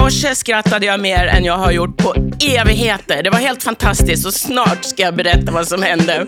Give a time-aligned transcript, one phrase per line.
[0.00, 3.22] morse skrattade jag mer än jag har gjort på evigheter.
[3.22, 6.26] Det var helt fantastiskt och snart ska jag berätta vad som hände.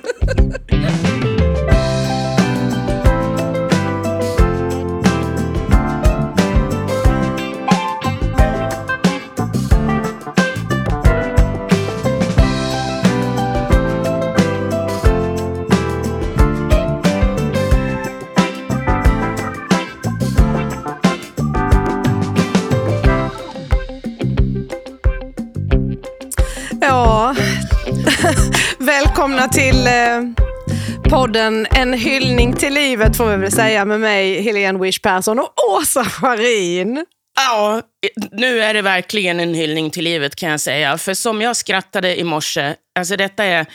[29.41, 34.79] Välkomna till eh, podden En hyllning till livet får vi väl säga med mig Helene
[34.79, 37.07] Wish Persson och Åsa Scharin.
[37.37, 37.83] Ja,
[38.31, 40.99] nu är det verkligen en hyllning till livet kan jag säga.
[40.99, 43.67] För som jag skrattade i morse, alltså detta är...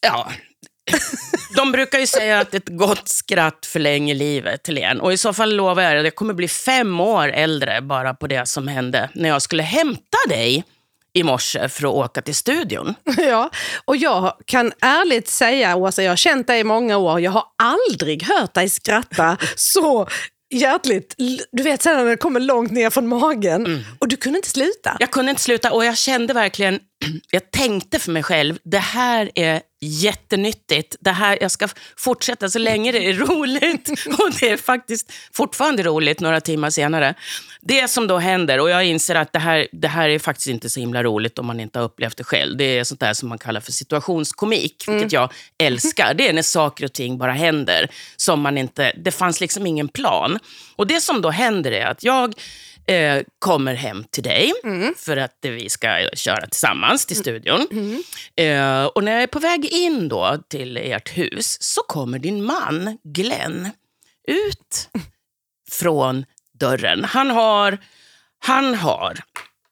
[0.00, 0.32] Ja.
[1.56, 5.00] De brukar ju säga att ett gott skratt förlänger livet, Helene.
[5.00, 8.26] Och i så fall lovar jag dig, jag kommer bli fem år äldre bara på
[8.26, 10.64] det som hände när jag skulle hämta dig
[11.12, 12.94] i morse för att åka till studion.
[13.16, 13.50] Ja,
[13.84, 17.20] och jag kan ärligt säga, Åsa, jag har känt dig i många år.
[17.20, 20.08] Jag har aldrig hört dig skratta så
[20.54, 21.14] hjärtligt.
[21.52, 23.84] Du vet, sen när det kommer långt ner från magen.
[23.98, 24.96] Och du kunde inte sluta.
[25.00, 26.80] Jag kunde inte sluta och jag kände verkligen,
[27.30, 30.96] jag tänkte för mig själv, det här är jättenyttigt.
[31.00, 33.88] Det här, jag ska fortsätta så länge det är roligt.
[34.06, 37.14] Och det är faktiskt fortfarande roligt några timmar senare.
[37.60, 40.70] Det som då händer, och jag inser att det här, det här är faktiskt inte
[40.70, 42.56] så himla roligt om man inte har upplevt det själv.
[42.56, 46.14] Det är sånt där som man kallar för situationskomik, vilket jag älskar.
[46.14, 47.88] Det är när saker och ting bara händer.
[48.16, 50.38] Som man inte, det fanns liksom ingen plan.
[50.76, 52.34] Och det som då händer är att jag
[52.90, 54.52] eh, kommer hem till dig
[54.96, 57.66] för att vi ska köra tillsammans till studion.
[58.36, 62.44] Eh, och när jag är på väg in då till ert hus så kommer din
[62.44, 63.70] man Glenn
[64.28, 64.88] ut
[65.70, 66.24] från
[66.60, 67.04] dörren.
[67.04, 67.78] Han har,
[68.38, 69.18] han har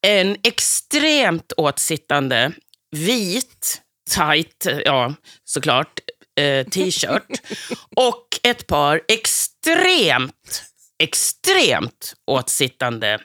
[0.07, 2.53] en extremt åtsittande
[2.91, 5.15] vit, tight, ja
[5.45, 6.01] såklart,
[6.41, 7.23] eh, t-shirt
[7.97, 10.63] och ett par extremt,
[10.99, 13.21] extremt åtsittande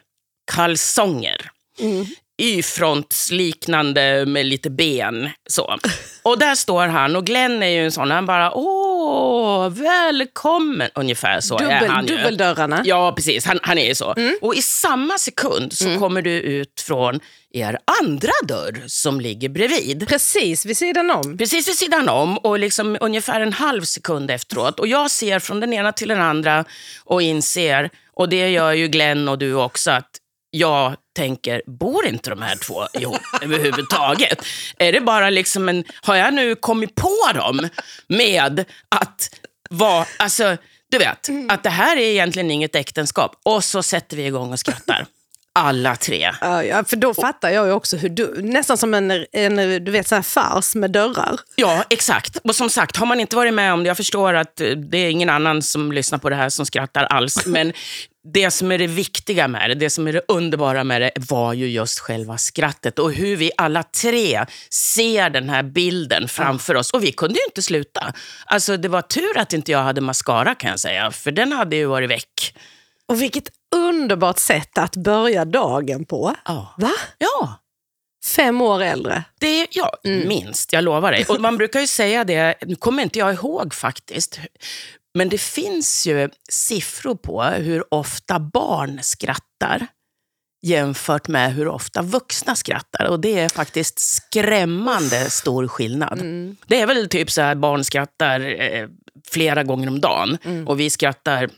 [0.51, 1.51] kalsonger.
[1.79, 2.05] Mm.
[2.41, 5.29] Y-frontsliknande med lite ben.
[5.49, 5.77] Så.
[6.23, 10.89] Och där står han och Glenn är ju en sån, han bara åh, välkommen.
[10.95, 12.15] Ungefär så är Dubbel, han ju.
[12.15, 12.81] dubbeldörrarna.
[12.85, 13.45] Ja, precis.
[13.45, 14.15] Han, han är ju så.
[14.41, 17.19] Och i samma sekund så kommer du ut från
[17.53, 20.07] er andra dörr som ligger bredvid.
[20.07, 21.37] Precis vid sidan om.
[21.37, 24.79] Precis vid sidan om och liksom ungefär en halv sekund efteråt.
[24.79, 26.65] Och jag ser från den ena till den andra
[27.03, 30.09] och inser, och det gör ju Glenn och du också, att
[30.55, 34.45] jag tänker, bor inte de här två ihop överhuvudtaget?
[34.77, 37.69] Är det bara liksom en, har jag nu kommit på dem
[38.07, 39.29] med att
[39.69, 40.57] vara, alltså,
[40.91, 43.41] du vet, att det här är egentligen inget äktenskap.
[43.43, 45.05] Och så sätter vi igång och skrattar.
[45.55, 46.31] Alla tre.
[46.41, 49.55] Ja, för då fattar jag ju också hur du, nästan som en, en
[49.85, 51.39] du vet, så här fars med dörrar.
[51.55, 52.37] Ja, exakt.
[52.43, 54.97] Och som sagt, har man inte varit med om det, jag förstår att eh, det
[54.97, 57.73] är ingen annan som lyssnar på det här som skrattar alls, men
[58.33, 61.53] det som är det viktiga med det, det som är det underbara med det, var
[61.53, 66.91] ju just själva skrattet och hur vi alla tre ser den här bilden framför oss.
[66.91, 68.13] Och vi kunde ju inte sluta.
[68.45, 71.75] Alltså, det var tur att inte jag hade mascara kan jag säga, för den hade
[71.75, 72.55] ju varit väck.
[73.05, 76.35] Och vilket underbart sätt att börja dagen på.
[76.45, 76.75] Ja.
[76.77, 76.91] Va?
[77.17, 77.59] Ja.
[78.25, 79.23] Fem år äldre.
[79.39, 81.25] Det är, ja, minst, jag lovar dig.
[81.29, 84.39] Och man brukar ju säga det, nu kommer inte jag ihåg faktiskt,
[85.13, 89.87] men det finns ju siffror på hur ofta barn skrattar
[90.63, 93.05] jämfört med hur ofta vuxna skrattar.
[93.05, 96.19] Och det är faktiskt skrämmande stor skillnad.
[96.67, 98.87] Det är väl typ så här barn skrattar eh,
[99.27, 101.49] flera gånger om dagen och vi skrattar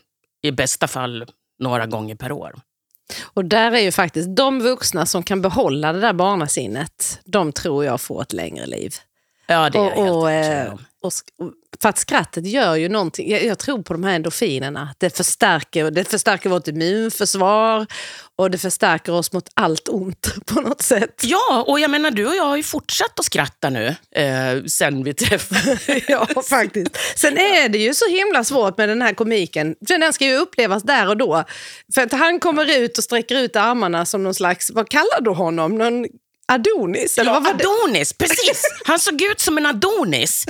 [0.42, 1.26] i bästa fall
[1.58, 2.54] några gånger per år.
[3.24, 7.84] Och där är ju faktiskt de vuxna som kan behålla det där barnasinnet, de tror
[7.84, 8.94] jag får ett längre liv.
[9.46, 11.52] Ja, det är jag och, helt eh, och, sk- och,
[11.82, 15.90] för att skrattet gör ju någonting, jag, jag tror på de här endorfinerna, det förstärker,
[15.90, 17.86] det förstärker vårt immunförsvar
[18.38, 21.20] och det förstärker oss mot allt ont på något sätt.
[21.22, 25.04] Ja, och jag menar du och jag har ju fortsatt att skratta nu eh, sen
[25.04, 25.86] vi träffades.
[26.08, 26.96] Ja, faktiskt.
[27.16, 29.74] Sen är det ju så himla svårt med den här komiken.
[29.88, 31.44] För Den ska ju upplevas där och då.
[31.94, 35.30] För att han kommer ut och sträcker ut armarna som någon slags, vad kallar du
[35.30, 35.78] honom?
[35.78, 36.06] Någon
[36.48, 37.18] Adonis?
[37.18, 37.64] Eller Ja, vad var det?
[37.64, 38.62] Adonis, precis.
[38.84, 40.46] Han såg ut som en Adonis.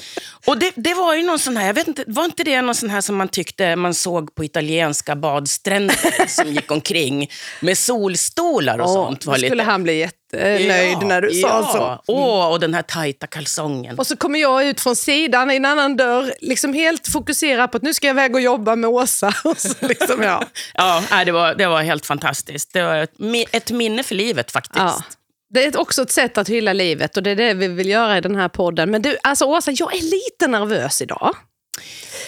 [0.46, 2.74] Och det, det var ju någon sån här, jag vet inte, var inte det någon
[2.74, 8.78] sån här som man tyckte man såg på italienska badstränder som gick omkring med solstolar
[8.78, 9.20] och Åh, sånt?
[9.20, 11.48] då skulle han bli jättenöjd när du ja.
[11.48, 12.12] sa så.
[12.12, 13.98] Åh, och den här tajta kalsongen.
[13.98, 17.76] Och så kommer jag ut från sidan i en annan dörr, liksom helt fokuserad på
[17.76, 19.34] att nu ska jag iväg och jobba med Åsa.
[19.80, 20.44] Liksom, ja.
[20.74, 22.72] Ja, det, var, det var helt fantastiskt.
[22.72, 23.08] Det var
[23.52, 24.78] ett minne för livet faktiskt.
[24.78, 25.02] Ja.
[25.48, 28.18] Det är också ett sätt att hylla livet och det är det vi vill göra
[28.18, 28.90] i den här podden.
[28.90, 31.36] Men du, alltså Åsa, jag är lite nervös idag.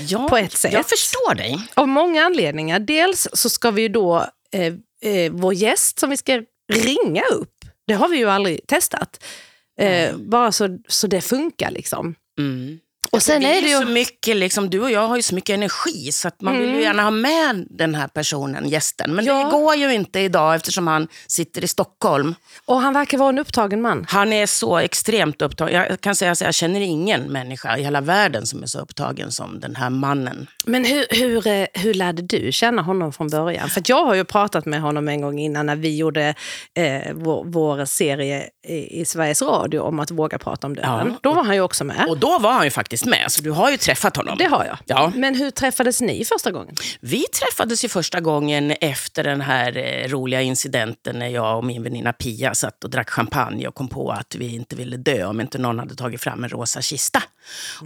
[0.00, 0.73] Ja, På ett sätt.
[0.73, 1.59] Jag förstår dig.
[1.75, 2.79] Av många anledningar.
[2.79, 4.75] Dels så ska vi ju då, eh,
[5.12, 6.43] eh, vår gäst som vi ska
[6.73, 7.55] ringa upp,
[7.87, 9.25] det har vi ju aldrig testat.
[9.81, 12.15] Eh, bara så, så det funkar liksom.
[12.38, 12.79] Mm.
[13.10, 15.34] Och sen det är det ju så mycket, liksom, du och jag har ju så
[15.34, 19.14] mycket energi så att man vill ju gärna ha med den här personen, gästen.
[19.14, 19.44] Men Ja.
[19.44, 22.34] det går ju inte idag eftersom han sitter i Stockholm.
[22.66, 24.06] Och han verkar vara en upptagen man.
[24.08, 25.75] Han är så extremt upptagen.
[25.75, 29.32] Jag kan säga att jag känner ingen människa i hela världen som är så upptagen
[29.32, 30.46] som den här mannen.
[30.66, 33.69] Men hur, hur, eh, hur lärde du känna honom från början?
[33.70, 36.34] För jag har ju pratat med honom en gång innan när vi gjorde
[36.75, 41.06] eh, vår, vår serie i, i Sveriges Radio om att våga prata om döden.
[41.08, 41.19] Ja.
[41.22, 42.06] Då var han ju också med.
[42.08, 44.38] Och då var han ju faktiskt med, så du har ju träffat honom.
[44.38, 44.78] Det har jag.
[44.86, 45.12] Ja.
[45.14, 46.74] Men hur träffades ni första gången?
[47.00, 51.82] Vi träffades ju första gången efter den här eh, roliga incidenten när jag och min
[51.82, 55.40] väninna Pia satt och drack champagne och kom på att vi inte ville dö om
[55.40, 57.22] inte någon hade tagit fram en rosa kista.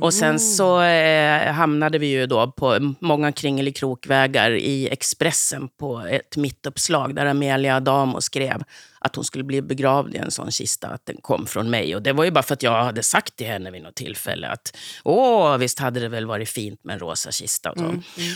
[0.01, 6.37] Och sen så eh, hamnade vi ju då på många kringelikrokvägar i Expressen på ett
[6.37, 8.63] mittuppslag där Amelia Adamo skrev
[9.05, 11.97] att hon skulle bli begravd i en sån kista, att den kom från mig.
[11.97, 14.49] Och det var ju bara för att jag hade sagt till henne vid något tillfälle
[14.49, 17.71] att åh, visst hade det väl varit fint med en rosa kista.
[17.71, 17.85] Och, så.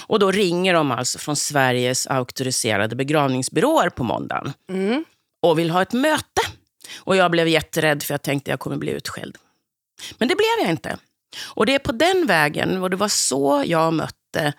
[0.07, 4.53] och då ringer de alltså från Sveriges auktoriserade begravningsbyråer på måndagen
[5.43, 6.43] och vill ha ett möte.
[6.97, 9.37] Och jag blev jätterädd för jag tänkte jag kommer bli utskälld.
[10.19, 10.97] Men det blev jag inte.
[11.45, 14.53] Och det är på den vägen, och det var så jag mötte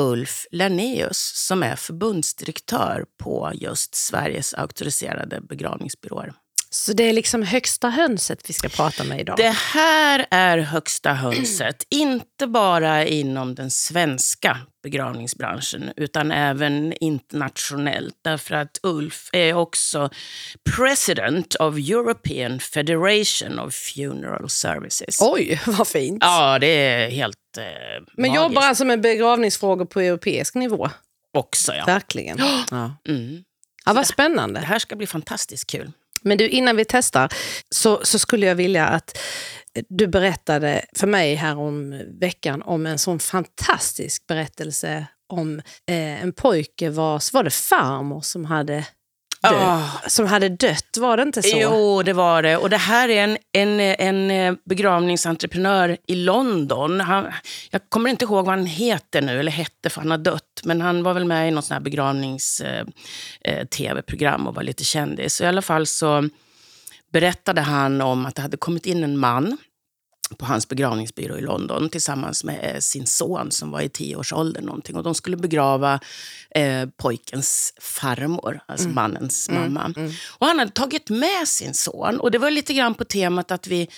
[0.00, 6.32] Ulf Lernéus, som är förbundsdirektör på just Sveriges auktoriserade begravningsbyråer.
[6.74, 9.36] Så det är liksom högsta hönset vi ska prata med idag.
[9.36, 18.14] Det här är högsta hönset, inte bara inom den svenska begravningsbranschen utan även internationellt.
[18.24, 20.10] Därför att Ulf är också
[20.76, 25.16] president of European Federation of Funeral Services.
[25.20, 26.18] Oj, vad fint.
[26.20, 27.64] Ja, det är helt eh,
[28.16, 30.90] Men magiskt jobbar alltså med begravningsfrågor på europeisk nivå?
[31.34, 31.74] också.
[31.74, 31.84] Ja.
[31.84, 32.38] Verkligen.
[32.70, 32.96] Ja.
[33.08, 33.44] Mm.
[33.84, 34.60] Ja, vad Det spännande.
[34.60, 35.92] här ska bli fantastiskt kul.
[36.22, 37.32] Men du, innan vi testar
[37.70, 39.18] så, så skulle jag vilja att
[39.88, 45.58] du berättade för mig här om veckan om en sån fantastisk berättelse om
[45.88, 48.86] eh, en pojke vars, var det farmor som hade,
[49.44, 49.88] Ah.
[50.06, 50.96] som hade dött?
[50.96, 51.56] Var det inte så?
[51.60, 52.56] Jo, det var det.
[52.56, 57.00] Och det här är en, en, en eh, begravningsentreprenör i London.
[57.00, 57.26] Han,
[57.70, 60.60] jag kommer inte ihåg vad han heter nu, eller hette för han har dött.
[60.64, 65.34] Men han var väl med i något sånt här begravnings-tv-program och var lite kändis.
[65.34, 66.28] Så I alla fall så
[67.12, 69.58] berättade han om att det hade kommit in en man
[70.34, 74.64] på hans begravningsbyrå i London tillsammans med eh, sin son som var i tioårsåldern.
[74.64, 74.96] Någonting.
[74.96, 76.00] Och de skulle begrava
[76.54, 79.94] eh, pojkens farmor, alltså mannens mamma.
[80.38, 82.20] Och han hade tagit med sin son.
[82.20, 83.88] Och det var lite grann på temat att vi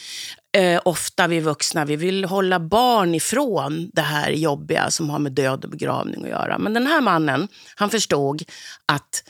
[0.57, 5.33] eh, ofta, vi vuxna, vi vill hålla barn ifrån det här jobbiga som har med
[5.33, 6.59] död och begravning att göra.
[6.59, 8.43] Men den här mannen, han förstod
[8.87, 9.25] att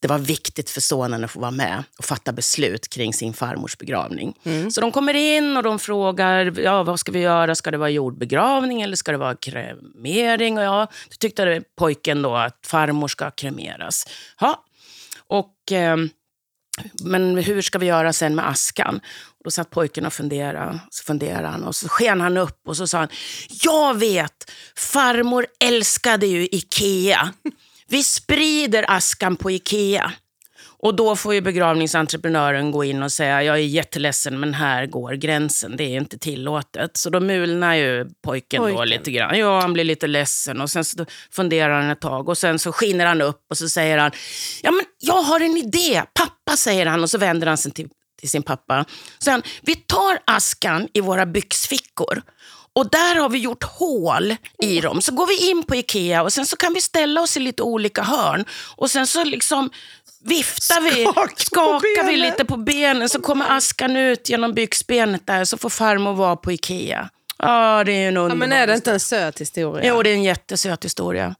[0.00, 3.78] det var viktigt för sonen att få vara med och fatta beslut kring sin farmors
[3.78, 4.34] begravning.
[4.70, 7.54] Så de kommer in och de frågar, ja, vad ska vi göra?
[7.54, 10.58] Ska det vara jordbegravning eller ska det vara kremering?
[10.58, 14.06] Och ja, då tyckte pojken då att farmor ska kremeras.
[14.40, 14.64] Ja.
[15.28, 15.96] Och, eh,
[17.02, 19.00] men hur ska vi göra sen med askan?
[19.38, 20.80] Och då satt pojken och funderade.
[20.90, 23.08] Så funderade han och så sken han upp och så sa han,
[23.62, 27.32] jag vet, farmor älskade ju Ikea.
[27.88, 30.12] Vi sprider askan på Ikea.
[30.78, 35.12] Och då får ju begravningsentreprenören gå in och säga, jag är jätteledsen men här går
[35.12, 36.96] gränsen, det är inte tillåtet.
[36.96, 38.88] Så då mulnar ju pojken, då Pojken.
[38.88, 39.38] lite grann.
[39.38, 42.72] Ja, han blir lite ledsen och sen så funderar han ett tag och sen så
[42.72, 44.10] skiner han upp och så säger han,
[44.62, 47.88] ja men jag har en idé, pappa säger han och så vänder han sig till,
[48.20, 48.84] till sin pappa.
[49.26, 52.22] Han, vi tar askan i våra byxfickor
[52.76, 55.02] och där har vi gjort hål i dem.
[55.02, 57.62] Så går vi in på Ikea och sen så kan vi ställa oss i lite
[57.62, 58.44] olika hörn.
[58.76, 59.70] Och sen så liksom
[60.24, 65.26] viftar vi, Skaka på skakar vi lite på benen så kommer askan ut genom byxbenet
[65.26, 67.08] där så får farmor vara på Ikea.
[67.38, 69.88] Ja, det är ju en Ja, underbar men är det inte en söt historia?
[69.88, 71.34] Jo, det är en jättesöt historia.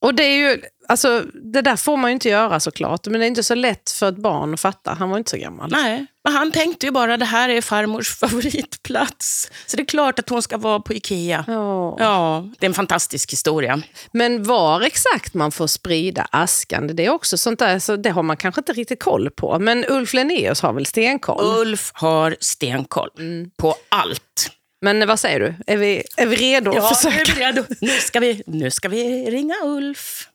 [0.00, 3.26] Och det är ju, alltså, det där får man ju inte göra såklart, men det
[3.26, 4.94] är inte så lätt för ett barn att fatta.
[4.94, 5.70] Han var inte så gammal.
[5.70, 9.50] Nej, men han tänkte ju bara det här är farmors favoritplats.
[9.66, 11.44] Så det är klart att hon ska vara på Ikea.
[11.46, 11.96] Ja.
[11.98, 13.82] Ja, det är en fantastisk historia.
[14.12, 18.22] Men var exakt man får sprida askan, det är också sånt där, så det har
[18.22, 19.58] man kanske inte riktigt koll på.
[19.58, 21.60] Men Ulf Lennéus har väl stenkoll?
[21.60, 23.10] Ulf har stenkoll
[23.56, 24.50] på allt.
[24.80, 25.54] Men vad säger du?
[25.66, 27.32] Är vi, är vi redo Ja, att nu är försöka?
[27.34, 27.64] vi redo.
[27.80, 30.28] Nu ska vi, nu ska vi ringa Ulf.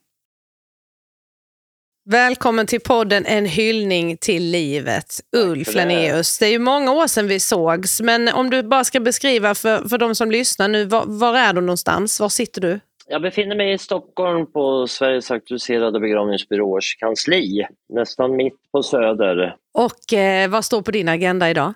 [2.10, 5.74] Välkommen till podden En hyllning till livet, Ulf.
[5.74, 6.38] Lennéus.
[6.38, 9.88] Det är ju många år sedan vi sågs, men om du bara ska beskriva för,
[9.88, 12.20] för de som lyssnar nu, var, var är du någonstans?
[12.20, 12.80] Var sitter du?
[13.06, 19.56] Jag befinner mig i Stockholm på Sveriges auktoriserade begravningsbyråers kansli, nästan mitt på Söder.
[19.74, 21.74] Och eh, vad står på din agenda idag?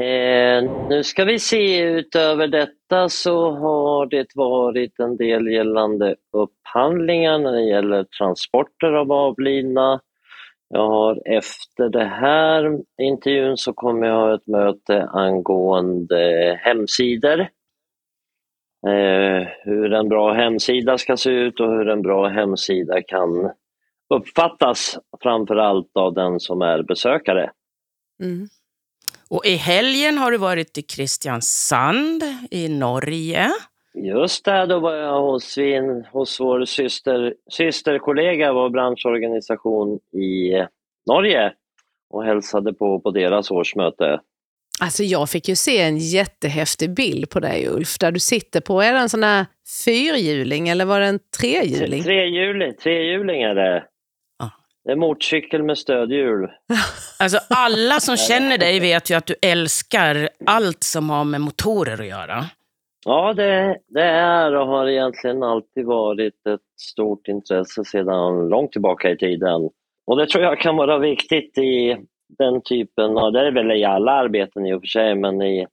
[0.00, 7.38] Eh, nu ska vi se, utöver detta så har det varit en del gällande upphandlingar
[7.38, 10.00] när det gäller transporter av avlidna.
[10.68, 17.40] Jag har efter det här intervjun så kommer jag ha ett möte angående hemsidor.
[18.86, 23.50] Eh, hur en bra hemsida ska se ut och hur en bra hemsida kan
[24.14, 27.50] uppfattas framförallt av den som är besökare.
[28.22, 28.48] Mm.
[29.30, 33.50] Och i helgen har du varit i Kristiansand i Norge.
[33.94, 40.52] Just det, då var jag hos, min, hos vår syster, systerkollega, vår branschorganisation i
[41.06, 41.52] Norge
[42.10, 44.20] och hälsade på på deras årsmöte.
[44.80, 48.80] Alltså jag fick ju se en jättehäftig bild på dig Ulf, där du sitter på,
[48.80, 49.46] är det en sån här
[49.84, 52.02] fyrhjuling eller var det en trehjuling?
[52.02, 53.84] Trehjuling, trehjuling är det.
[54.84, 56.48] Det är motorcykel med stödhjul.
[57.18, 62.00] Alltså alla som känner dig vet ju att du älskar allt som har med motorer
[62.00, 62.44] att göra.
[63.04, 69.10] Ja, det, det är och har egentligen alltid varit ett stort intresse sedan långt tillbaka
[69.10, 69.70] i tiden.
[70.06, 71.96] Och det tror jag kan vara viktigt i
[72.38, 75.66] den typen av, det är väl i alla arbeten i och för sig, men i,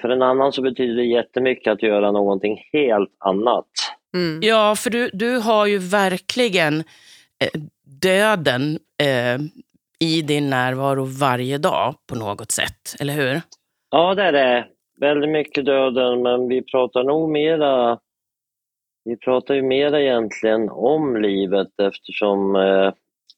[0.00, 3.68] för en annan så betyder det jättemycket att göra någonting helt annat.
[4.14, 4.40] Mm.
[4.42, 7.60] Ja, för du, du har ju verkligen eh,
[8.02, 9.40] döden eh,
[10.00, 13.40] i din närvaro varje dag på något sätt, eller hur?
[13.90, 14.66] Ja, det är det.
[15.00, 17.98] Väldigt mycket döden, men vi pratar nog mera
[19.04, 22.92] vi pratar ju mera egentligen om livet eftersom eh,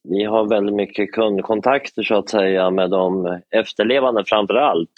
[0.09, 4.91] vi har väldigt mycket kundkontakter så att säga med de efterlevande framför allt.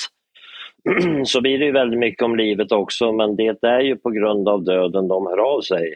[1.24, 4.48] Så blir det ju väldigt mycket om livet också men det är ju på grund
[4.48, 5.94] av döden de hör av sig.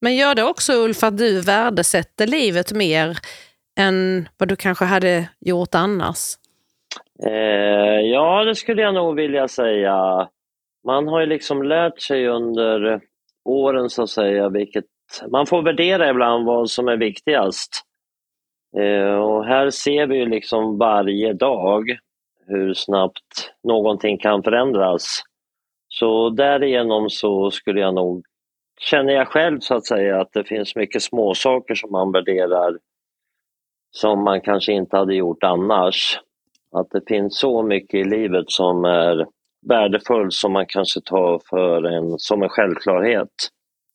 [0.00, 3.16] Men gör det också Ulf att du värdesätter livet mer
[3.78, 6.18] än vad du kanske hade gjort annars?
[7.26, 10.28] Eh, ja, det skulle jag nog vilja säga.
[10.86, 13.00] Man har ju liksom lärt sig under
[13.44, 14.84] åren så att säga vilket
[15.30, 17.84] man får värdera ibland vad som är viktigast.
[18.76, 21.98] Eh, och här ser vi ju liksom varje dag
[22.46, 25.22] hur snabbt någonting kan förändras.
[25.88, 28.24] Så därigenom så skulle jag nog,
[28.80, 32.78] känner jag själv så att säga, att det finns mycket småsaker som man värderar
[33.90, 36.20] som man kanske inte hade gjort annars.
[36.72, 39.26] Att det finns så mycket i livet som är
[39.68, 43.28] värdefullt som man kanske tar för en, som en självklarhet.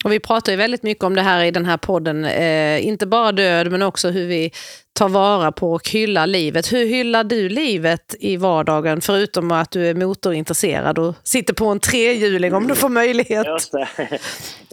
[0.03, 3.07] Och vi pratar ju väldigt mycket om det här i den här podden, eh, inte
[3.07, 4.51] bara död men också hur vi
[5.00, 6.74] tar vara på och hyllar livet.
[6.74, 11.79] Hur hyllar du livet i vardagen förutom att du är motorintresserad och sitter på en
[11.79, 13.48] trehjuling om du får möjlighet?
[13.48, 13.88] Just det.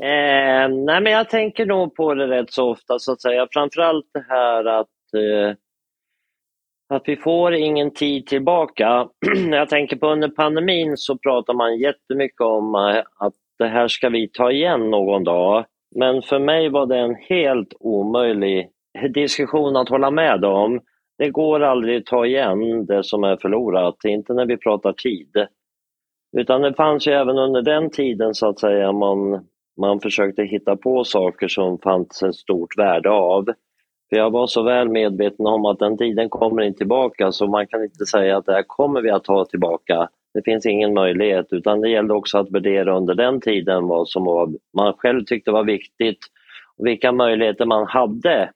[0.06, 3.46] eh, nej men jag tänker nog på det rätt så ofta så att säga.
[3.50, 5.56] Framförallt det här att, eh,
[6.96, 9.08] att vi får ingen tid tillbaka.
[9.50, 14.08] Jag tänker på under pandemin så pratar man jättemycket om eh, att det här ska
[14.08, 15.64] vi ta igen någon dag.
[15.96, 18.68] Men för mig var det en helt omöjlig
[19.14, 20.80] diskussion att hålla med om.
[21.18, 25.46] Det går aldrig att ta igen det som är förlorat, inte när vi pratar tid.
[26.36, 29.48] Utan det fanns ju även under den tiden så att säga man,
[29.80, 33.44] man försökte hitta på saker som fanns ett stort värde av.
[34.10, 37.66] För jag var så väl medveten om att den tiden kommer inte tillbaka så man
[37.66, 40.08] kan inte säga att det här kommer vi att ta tillbaka.
[40.34, 44.24] Det finns ingen möjlighet utan det gällde också att värdera under den tiden vad som
[44.24, 46.18] var, man själv tyckte var viktigt
[46.76, 48.50] och vilka möjligheter man hade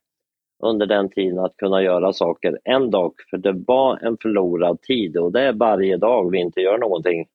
[0.62, 3.12] under den tiden att kunna göra saker en dag.
[3.30, 7.26] För det var en förlorad tid och det är varje dag vi inte gör någonting.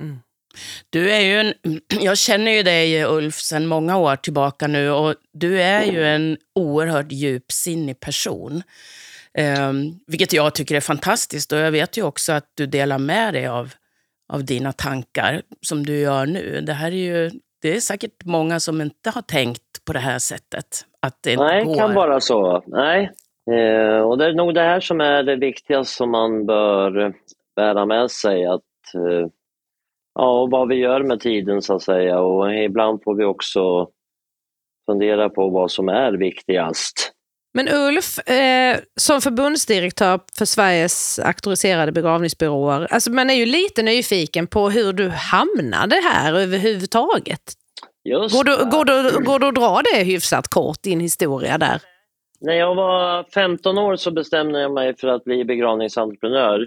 [0.00, 0.16] Mm.
[0.90, 1.54] Du är ju en,
[2.00, 6.36] jag känner ju dig Ulf sedan många år tillbaka nu och du är ju en
[6.54, 8.62] oerhört djupsinnig person.
[9.38, 13.34] Um, vilket jag tycker är fantastiskt och jag vet ju också att du delar med
[13.34, 13.74] dig av,
[14.32, 16.60] av dina tankar som du gör nu.
[16.60, 17.30] Det här är ju,
[17.62, 20.66] det är säkert många som inte har tänkt på det här sättet.
[21.02, 22.62] Att det Nej, det kan vara så.
[22.66, 23.10] Nej.
[23.50, 27.14] Eh, och det är nog det här som är det viktigaste som man bör
[27.56, 28.46] bära med sig.
[28.46, 29.28] Att, eh,
[30.14, 32.20] ja, och vad vi gör med tiden så att säga.
[32.20, 33.88] Och ibland får vi också
[34.86, 37.15] fundera på vad som är viktigast.
[37.56, 44.46] Men Ulf, eh, som förbundsdirektör för Sveriges auktoriserade begravningsbyråer, alltså man är ju lite nyfiken
[44.46, 47.40] på hur du hamnade här överhuvudtaget.
[48.04, 51.80] Just Går du, går, du, går du att dra det hyfsat kort, din historia där?
[52.40, 56.66] När jag var 15 år så bestämde jag mig för att bli begravningsentreprenör.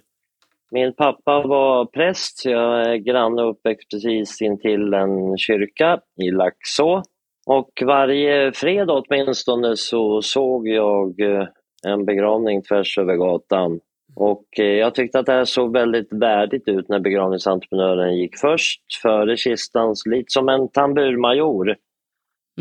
[0.71, 6.31] Min pappa var präst, så jag är granne och uppväxt precis intill en kyrka i
[6.31, 7.03] Laxå.
[7.51, 11.47] Och varje fredag åtminstone så såg jag eh,
[11.87, 13.79] en begravning tvärs över gatan.
[14.15, 18.81] Och eh, jag tyckte att det här såg väldigt värdigt ut när begravningsentreprenören gick först
[19.01, 21.75] före kistan, lite som en tamburmajor.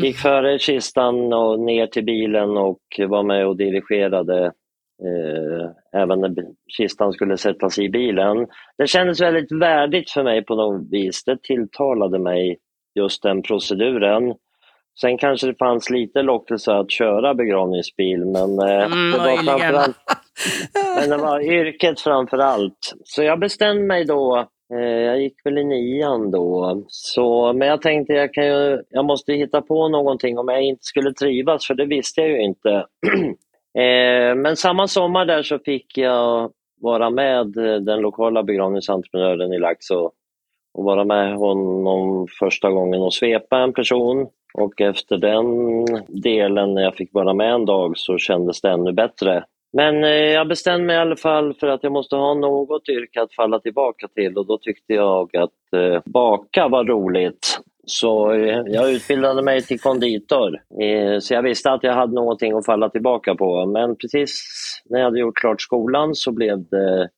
[0.01, 4.45] Gick före kistan och ner till bilen och var med och dirigerade
[5.05, 6.35] eh, även när
[6.77, 8.47] kistan skulle sättas i bilen.
[8.77, 11.23] Det kändes väldigt värdigt för mig på något vis.
[11.23, 12.57] Det tilltalade mig
[12.95, 14.33] just den proceduren.
[15.01, 19.97] Sen kanske det fanns lite lockelse att köra begravningsbil men eh, Mm, det var framförallt
[20.99, 22.93] men det var yrket framför allt.
[23.03, 27.81] Så jag bestämde mig då, eh, jag gick väl i nian då, så, men jag
[27.81, 31.73] tänkte jag, kan ju, jag måste hitta på någonting om jag inte skulle trivas, för
[31.73, 32.69] det visste jag ju inte.
[33.77, 36.51] eh, men samma sommar där så fick jag
[36.81, 40.11] vara med eh, den lokala begravningsentreprenören i Laxå
[40.73, 44.27] och vara med honom första gången och svepa en person.
[44.53, 45.45] Och efter den
[46.07, 49.43] delen, när jag fick vara med en dag, så kändes det ännu bättre.
[49.73, 53.21] Men eh, jag bestämde mig i alla fall för att jag måste ha något yrke
[53.21, 57.59] att falla tillbaka till och då tyckte jag att eh, baka var roligt.
[57.85, 60.59] Så eh, jag utbildade mig till konditor.
[61.19, 63.65] Så jag visste att jag hade någonting att falla tillbaka på.
[63.65, 64.41] Men precis
[64.85, 67.09] när jag hade gjort klart skolan så blev det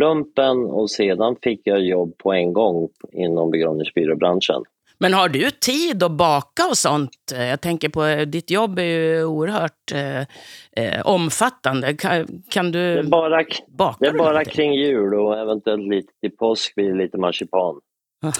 [0.00, 4.62] lumpen och sedan fick jag jobb på en gång inom begravningsbyråbranschen.
[5.02, 7.10] Men har du tid att baka och sånt?
[7.32, 10.20] Jag tänker på, eh, ditt jobb är ju oerhört eh,
[10.84, 11.94] eh, omfattande.
[11.94, 14.52] Kan, kan Det du är bara, baka det är bara någonting?
[14.52, 17.80] kring jul och eventuellt lite till påsk blir det lite marsipan.
[18.22, 18.32] Det.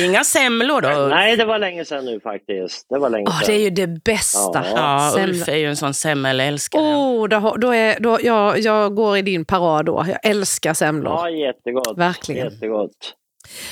[0.04, 0.88] Inga semlor då?
[1.08, 2.86] Nej, det var länge sedan nu faktiskt.
[2.88, 3.42] Det var länge sedan.
[3.46, 4.64] det är ju det bästa.
[4.74, 5.12] Ja.
[5.16, 5.22] Ja.
[5.24, 6.82] Ulf är ju en sån semmelälskare.
[6.82, 10.04] Oh, då, då är, då, jag, jag går i din parad då.
[10.08, 11.12] Jag älskar semlor.
[11.12, 11.98] Ja, jättegott.
[11.98, 12.52] Verkligen.
[12.52, 13.14] Jättegott.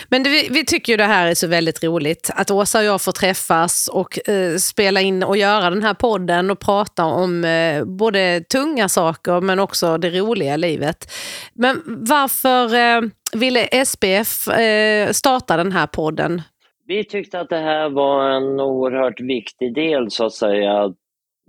[0.09, 2.31] Men det, vi, vi tycker ju det här är så väldigt roligt.
[2.35, 6.51] Att Åsa och jag får träffas och eh, spela in och göra den här podden
[6.51, 11.13] och prata om eh, både tunga saker men också det roliga i livet.
[11.55, 16.43] Men varför eh, ville SPF eh, starta den här podden?
[16.87, 20.95] Vi tyckte att det här var en oerhört viktig del så att säga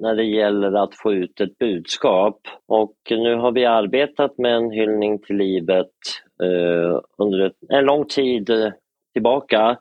[0.02, 2.40] när det gäller att få ut ett budskap.
[2.68, 5.92] Och nu har vi arbetat med en hyllning till livet
[6.44, 8.72] eh, under en lång tid eh,
[9.14, 9.78] tillbaka.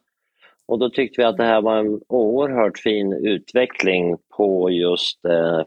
[0.69, 5.61] Och då tyckte vi att det här var en oerhört fin utveckling på just eh,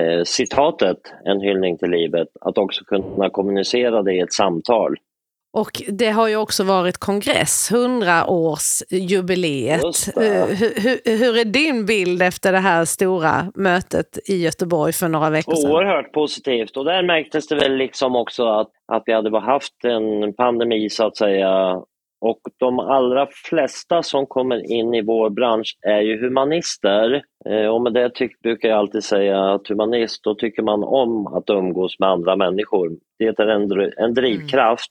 [0.00, 2.28] eh, citatet En hyllning till livet.
[2.40, 4.96] Att också kunna kommunicera det i ett samtal.
[5.56, 9.80] Och det har ju också varit kongress, 100-årsjubileet.
[9.84, 10.26] Just det.
[10.26, 15.08] Eh, hur, hur, hur är din bild efter det här stora mötet i Göteborg för
[15.08, 15.72] några veckor sedan?
[15.72, 20.34] Oerhört positivt och där märktes det väl liksom också att, att vi hade haft en
[20.34, 21.82] pandemi så att säga
[22.20, 27.22] och de allra flesta som kommer in i vår bransch är ju humanister.
[27.48, 31.26] Eh, och med det tyck, brukar jag alltid säga att humanist, då tycker man om
[31.26, 32.90] att umgås med andra människor.
[33.18, 34.90] Det är en, en drivkraft.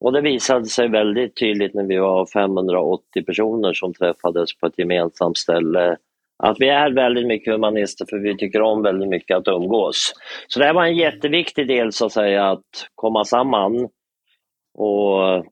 [0.00, 4.78] Och det visade sig väldigt tydligt när vi var 580 personer som träffades på ett
[4.78, 5.96] gemensamt ställe
[6.42, 10.12] att vi är väldigt mycket humanister för vi tycker om väldigt mycket att umgås.
[10.48, 13.88] Så det här var en jätteviktig del så att säga att komma samman
[14.74, 15.44] och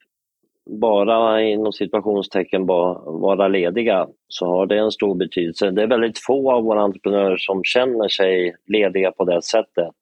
[0.81, 5.71] bara inom situationstecken vara lediga så har det en stor betydelse.
[5.71, 9.95] Det är väldigt få av våra entreprenörer som känner sig lediga på det sättet.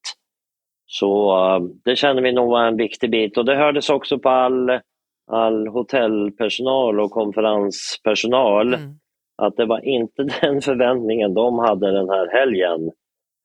[0.87, 4.29] Så eh, det känner vi nog var en viktig bit och det hördes också på
[4.29, 4.71] all,
[5.33, 8.91] all hotellpersonal och konferenspersonal Mm.
[9.43, 12.91] att det var inte den förväntningen de hade den här helgen.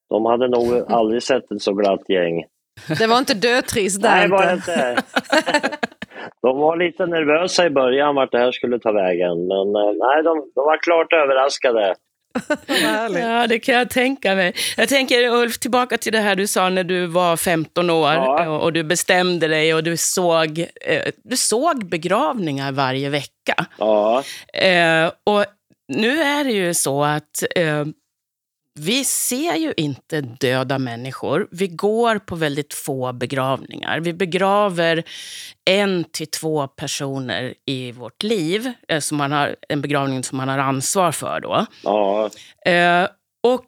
[0.09, 2.43] De hade nog aldrig sett ett så glatt gäng.
[2.99, 4.71] Det var inte dödtrist där Nej, var det inte.
[4.71, 5.77] inte.
[6.41, 10.23] De var lite nervösa i början vart det här skulle ta vägen, men eh, nej,
[10.23, 11.95] de, de var klart överraskade.
[13.21, 14.53] Ja, det kan jag tänka mig.
[14.77, 18.49] Jag tänker, Ulf, tillbaka till det här du sa när du var 15 år Ja.
[18.49, 23.65] och, och du bestämde dig och du såg, eh, du såg begravningar varje vecka.
[23.77, 25.45] Ja, Eh, och
[25.87, 27.85] nu är det ju så att eh,
[28.79, 31.47] vi ser ju inte döda människor.
[31.51, 33.99] Vi går på väldigt få begravningar.
[33.99, 35.03] Vi begraver
[35.65, 40.49] en till två personer i vårt liv, eh, som man har, en begravning som man
[40.49, 41.39] har ansvar för.
[41.39, 41.65] Då.
[41.83, 42.29] Ja,
[42.65, 43.07] Eh,
[43.43, 43.65] och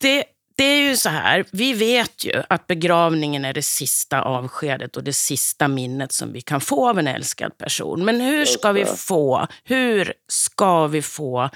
[0.00, 0.24] det,
[0.56, 5.04] det är ju så här, vi vet ju att begravningen är det sista avskedet och
[5.04, 8.04] det sista minnet som vi kan få av en älskad person.
[8.04, 11.50] Men hur ska vi få, hur ska vi få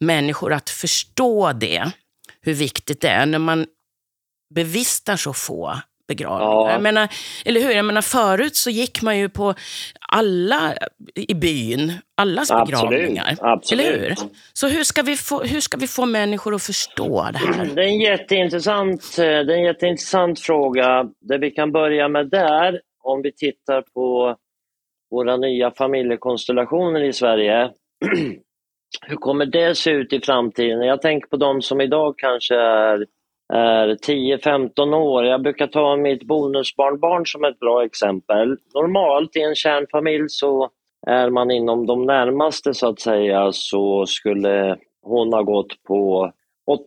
[0.00, 1.90] människor att förstå det,
[2.40, 3.66] hur viktigt det är när man
[4.54, 5.74] bevistar så få
[6.08, 6.52] begravningar.
[6.52, 6.72] Ja.
[6.72, 7.08] Jag menar,
[7.44, 7.70] eller hur?
[7.70, 9.54] Jag menar, förut så gick man ju på
[10.08, 10.74] alla
[11.14, 13.36] i byn, allas Absolut, begravningar.
[13.40, 13.86] absolut.
[13.86, 14.14] Eller hur?
[14.52, 17.70] Så hur ska, vi få, hur ska vi få människor att förstå det här?
[17.74, 21.04] det är en jätteintressant, det är en jätteintressant fråga.
[21.20, 24.36] Det vi kan börja med där, om vi tittar på
[25.10, 27.70] våra nya familjekonstellationer i Sverige.
[29.06, 30.82] Hur kommer det se ut i framtiden?
[30.82, 33.06] Jag tänker på de som idag kanske är,
[33.52, 35.24] är 10-15 år.
[35.24, 38.56] Jag brukar ta mitt bonusbarnbarn som ett bra exempel.
[38.74, 40.70] Normalt i en kärnfamilj så
[41.06, 46.32] är man inom de närmaste så att säga så skulle hon ha gått på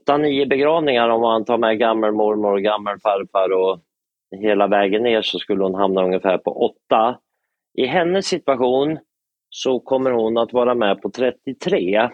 [0.08, 3.80] 8-9 begravningar om man tar med gammelmormor och gammelfarfar och
[4.42, 7.18] hela vägen ner så skulle hon hamna ungefär på 8.
[7.78, 9.00] I hennes situation
[9.54, 12.10] så kommer hon att vara med på 33.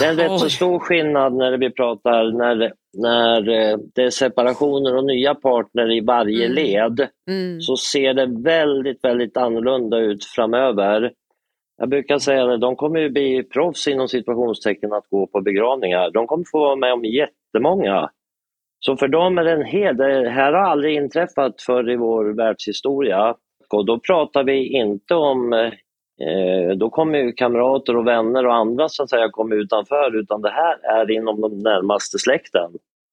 [0.00, 4.10] Det är en rätt så stor skillnad när vi pratar när, när eh, det är
[4.10, 6.54] separationer och nya partner i varje Mm.
[6.54, 7.60] led Mm.
[7.60, 11.12] så ser det väldigt, väldigt annorlunda ut framöver.
[11.76, 16.10] Jag brukar säga att de kommer ju bli proffs inom situationstecken att gå på begravningar.
[16.10, 18.10] De kommer få vara med om jättemånga.
[18.78, 19.96] Så för dem är det en hel...
[19.96, 23.34] Det här har aldrig inträffat förr i vår världshistoria.
[23.70, 25.70] Och då pratar vi inte om...
[26.20, 30.42] Eh, då kommer ju kamrater och vänner och andra så att säga komma utanför utan
[30.42, 32.70] det här är inom den närmaste släkten.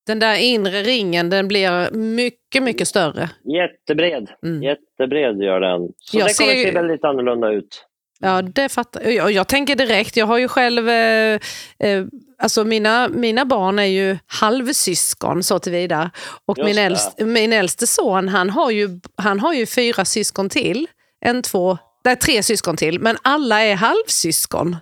[0.08, 3.30] Den där inre ringen den blir mycket, mycket större.
[3.44, 4.30] Jättebred.
[4.46, 4.64] Mm.
[4.64, 5.82] Jättebred gör den.
[5.98, 7.86] Så Jag det kommer ser se väldigt annorlunda ut.
[8.24, 9.32] Ja, det fattar jag.
[9.32, 11.40] Jag tänker direkt, jag har ju själv, eh,
[11.80, 12.06] eh,
[12.38, 16.12] alltså mina, mina barn är ju halvsyskon så tillvida.
[16.46, 20.50] Och Just min, äldst, min äldste son, han har, ju, han har ju fyra syskon
[20.50, 20.88] till.
[21.26, 24.78] En, två, nej, tre syskon till, men alla är halvsyskon.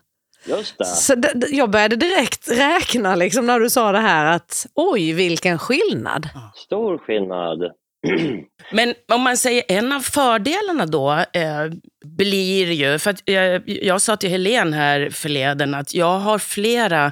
[0.46, 0.86] Just det.
[0.86, 1.16] Så
[1.50, 6.30] jag började direkt räkna liksom, när du sa det här att oj, vilken skillnad.
[6.56, 7.72] Stor skillnad.
[8.72, 11.66] Men om man säger en av fördelarna då eh,
[12.06, 17.12] blir ju, för att jag, jag sa till Helen här förleden att jag har flera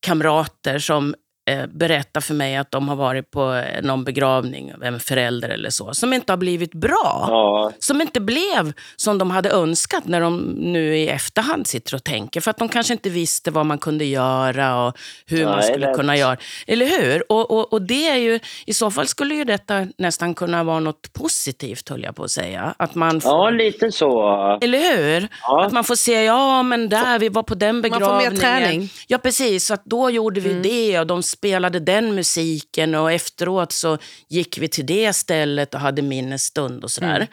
[0.00, 1.14] kamrater som
[1.50, 5.70] eh, berättar för mig att de har varit på någon begravning av en förälder eller
[5.70, 7.26] så, som inte har blivit bra.
[7.28, 12.04] Ja, Som inte blev som de hade önskat när de nu i efterhand sitter och
[12.04, 12.40] tänker.
[12.40, 15.86] För att de kanske inte visste vad man kunde göra och hur man Nej, skulle
[15.86, 15.96] lätt.
[15.96, 16.36] kunna göra.
[16.66, 17.32] Eller hur?
[17.32, 20.80] Och, och, och det är ju, i så fall skulle ju detta nästan kunna vara
[20.80, 22.74] något positivt, höll jag på att säga.
[22.78, 24.58] Att man får, ja lite så.
[24.62, 25.28] Eller hur?
[25.42, 25.64] Ja.
[25.66, 28.40] Att man får se, ja men där, vi var på den Man får mer begravningen.
[28.40, 28.88] träning.
[29.06, 33.72] Ja precis, så att då gjorde vi det och de spelade den musiken och efteråt
[33.72, 37.16] så gick vi till det stället och hade minnesstund och sådär.
[37.16, 37.28] Mm.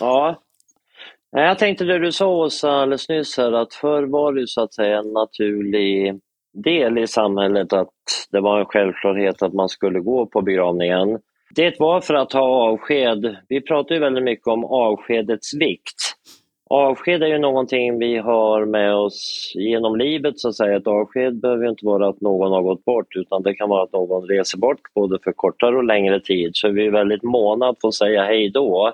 [0.00, 0.42] Ja.
[1.30, 4.62] Jag tänkte det du sa Åsa alldeles nyss här att förr var det ju så
[4.62, 6.20] att säga en naturlig
[6.64, 7.88] del i samhället att
[8.30, 11.18] det var en självklarhet att man skulle gå på begravningen.
[11.54, 13.36] Det var för att ha avsked.
[13.48, 16.16] Vi pratar ju väldigt mycket om avskedets vikt.
[16.72, 20.76] Avsked är ju någonting vi har med oss genom livet så att säga.
[20.76, 23.92] Ett avsked behöver inte vara att någon har gått bort utan det kan vara att
[23.92, 26.50] någon reser bort både för kortare och längre tid.
[26.54, 28.92] Så vi är väldigt måna att få säga hej då.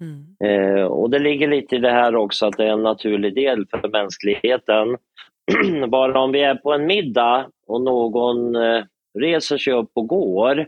[0.00, 0.76] Mm.
[0.76, 3.66] Eh, och det ligger lite i det här också att det är en naturlig del
[3.66, 4.96] för mänskligheten.
[5.88, 8.82] Bara om vi är på en middag och någon eh,
[9.18, 10.66] reser sig upp och går,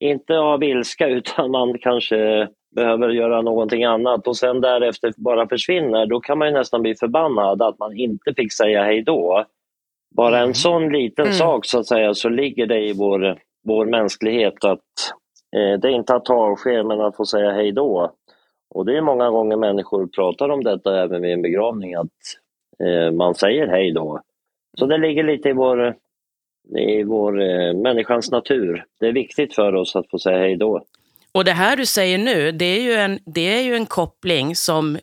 [0.00, 6.06] inte av ilska utan man kanske behöver göra någonting annat och sen därefter bara försvinner,
[6.06, 9.44] då kan man ju nästan bli förbannad att man inte fick säga hej då.
[10.16, 11.36] Bara en sån liten Mm.
[11.36, 14.78] sak så att säga så ligger det i vår, vår mänsklighet att
[15.56, 18.12] eh, det är inte att ta avsked men att få säga hej då.
[18.74, 22.06] Och det är många gånger människor pratar om detta även vid en begravning, att
[22.84, 24.20] eh, man säger hej då.
[24.78, 25.94] Så det ligger lite i vår,
[26.78, 28.84] i vår eh, människans natur.
[29.00, 30.82] Det är viktigt för oss att få säga hej då.
[31.32, 34.56] Och det här du säger nu, det är ju en, det är ju en koppling
[34.56, 34.98] som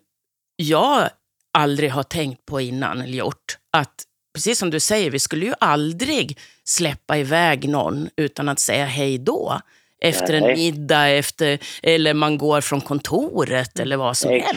[0.55, 1.09] jag
[1.57, 3.57] aldrig har tänkt på innan eller gjort.
[3.77, 8.85] Att precis som du säger, vi skulle ju aldrig släppa iväg någon utan att säga
[8.85, 9.61] hej då.
[10.01, 14.55] Efter en middag, efter, eller man går från kontoret eller vad som helst.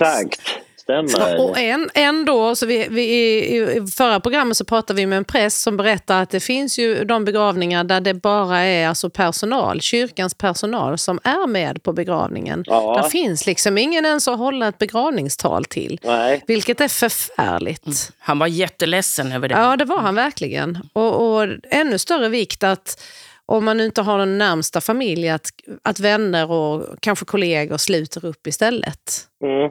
[1.08, 1.40] Stämmer.
[1.40, 5.24] Och en, ändå, så vi, vi, i, i förra programmet så pratade vi med en
[5.24, 9.80] präst som berättar att det finns ju de begravningar där det bara är alltså personal,
[9.80, 12.64] kyrkans personal som är med på begravningen.
[12.66, 13.00] Ja.
[13.02, 16.00] Där finns liksom ingen ens att hålla ett begravningstal till.
[16.04, 16.44] Nej.
[16.46, 18.12] Vilket är förfärligt.
[18.18, 19.54] Han var jätteledsen över det.
[19.54, 20.78] Ja, det var han verkligen.
[20.92, 23.02] Och, och ännu större vikt att
[23.46, 25.46] om man inte har någon närmsta familj, att,
[25.82, 29.26] att vänner och kanske kollegor sluter upp istället.
[29.44, 29.70] Mm.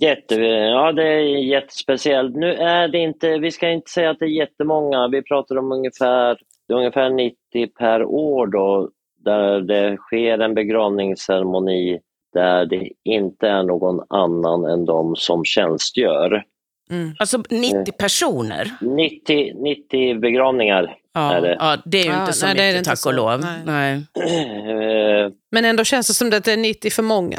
[0.00, 2.36] Jätte, ja, det är jättespeciellt.
[2.36, 5.08] Nu är det inte, vi ska inte säga att det är jättemånga.
[5.08, 7.36] Vi pratar om ungefär, det är ungefär 90
[7.78, 8.90] per år då,
[9.24, 11.98] där det sker en begravningsceremoni
[12.34, 16.42] där det inte är någon annan än de som tjänstgör.
[16.90, 17.12] Mm.
[17.18, 18.70] Alltså 90 personer.
[18.80, 21.56] 90, 90 begravningar Ja, är det.
[21.60, 23.08] ja, det är ju Ja, inte så nej, det är det mycket, inte tack så.
[23.08, 23.40] och lov.
[23.40, 23.60] Nej.
[23.64, 24.04] Nej.
[25.24, 27.38] Eh, Men ändå känns det som att det är 90 för många.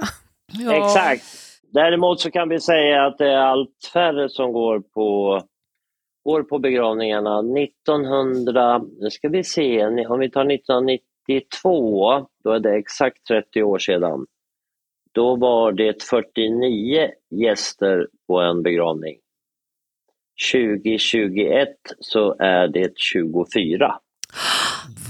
[0.54, 0.86] Ja.
[0.88, 1.24] Exakt.
[1.74, 5.42] Däremot så kan vi säga att det är allt färre som går på,
[6.24, 7.40] går på begravningarna.
[7.40, 13.80] 1900, nu ska vi se, om vi tar 1992, då är det exakt 30 år
[13.80, 14.26] sedan.
[15.14, 19.18] Då var det 49 gäster på en begravning.
[20.54, 23.96] 2021 så är det 24.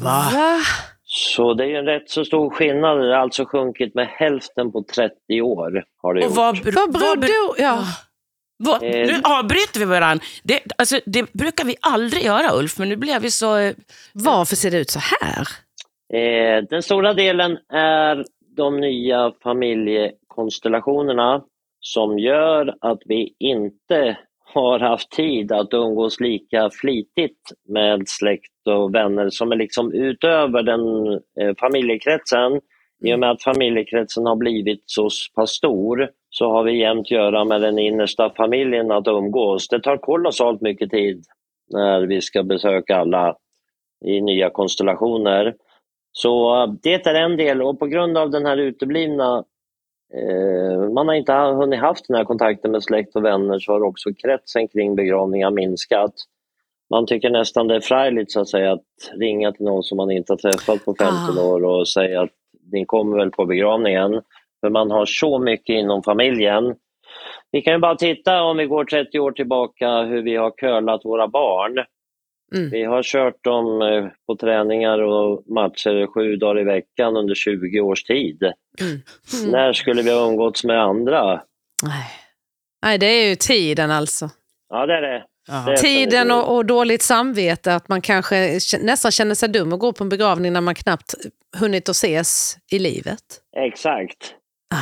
[0.03, 0.23] Va?
[0.33, 0.57] Va?
[1.13, 2.97] Så det är ju en rätt så stor skillnad.
[2.99, 5.83] Det har alltså sjunkit med hälften på 30 år.
[6.01, 6.35] Har det Och gjort.
[6.37, 7.55] vad, br- Vad beror ber- då?
[7.57, 7.83] Ja.
[8.63, 8.89] Vad, Eh.
[9.07, 10.23] nu avbryter vi varandra.
[10.43, 13.57] Det, alltså, det brukar vi aldrig göra Ulf, men nu blev vi så...
[13.57, 13.73] eh,
[14.13, 15.47] Varför ser det ut så här?
[16.13, 18.25] Eh, den stora delen är
[18.57, 21.43] de nya familjekonstellationerna
[21.79, 24.17] som gör att vi inte
[24.53, 30.63] har haft tid att umgås lika flitigt med släkt och vänner som är liksom utöver
[30.63, 31.07] den
[31.41, 32.61] eh, familjekretsen.
[33.03, 37.45] I och med att familjekretsen har blivit så pass stor så har vi jämt göra
[37.45, 39.67] med den innersta familjen att umgås.
[39.67, 41.23] Det tar kolossalt mycket tid
[41.73, 43.35] när vi ska besöka alla
[44.05, 45.55] i nya konstellationer.
[46.11, 49.43] Så eh, det är en del och på grund av den här uteblivna
[50.93, 54.09] man har inte hunnit haft den här kontakten med släkt och vänner så har också
[54.13, 56.13] kretsen kring begravningar minskat.
[56.89, 58.85] Man tycker nästan det är förargligt så att säga att
[59.19, 61.47] ringa till någon som man inte har träffat på 15 Ah.
[61.47, 62.29] år och säga att
[62.71, 64.21] ni kommer väl på begravningen.
[64.61, 66.75] För man har så mycket inom familjen.
[67.51, 71.05] Vi kan ju bara titta om vi går 30 år tillbaka hur vi har curlat
[71.05, 71.85] våra barn.
[72.55, 72.69] Mm.
[72.69, 77.79] Vi har kört dem eh, på träningar och matcher sju dagar i veckan under 20
[77.79, 78.43] års tid.
[78.81, 79.51] Mm.
[79.51, 81.33] När skulle vi ha umgåtts med andra?
[81.83, 82.05] Nej.
[82.83, 84.29] Nej, det är ju tiden alltså.
[84.69, 85.23] Ja, det är det.
[85.65, 89.91] Det- Tiden och, och dåligt samvete, att man kanske nästan känner sig dum och går
[89.93, 91.13] på en begravning när man knappt
[91.57, 93.19] hunnit att ses i livet.
[93.57, 94.35] Exakt.
[94.73, 94.77] Ah.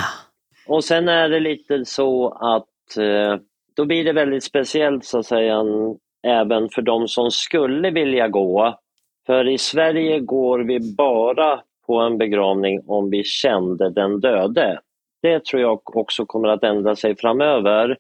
[0.68, 3.36] Och sen är det lite så att eh,
[3.76, 5.64] då blir det väldigt speciellt så att säga
[6.28, 8.80] även för de som skulle vilja gå.
[9.26, 14.80] För i Sverige går vi bara på en begravning om vi kände den döde.
[15.22, 17.98] Det tror jag också kommer att ändra sig framöver.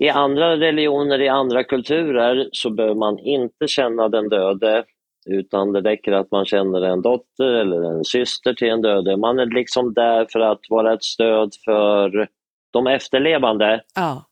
[0.00, 4.84] I andra religioner, i andra kulturer så behöver man inte känna den döde
[5.26, 9.16] utan det räcker att man känner en dotter eller en syster till en döde.
[9.16, 12.28] Man är liksom där för att vara ett stöd för
[12.72, 13.80] de efterlevande.
[13.94, 14.24] Ja.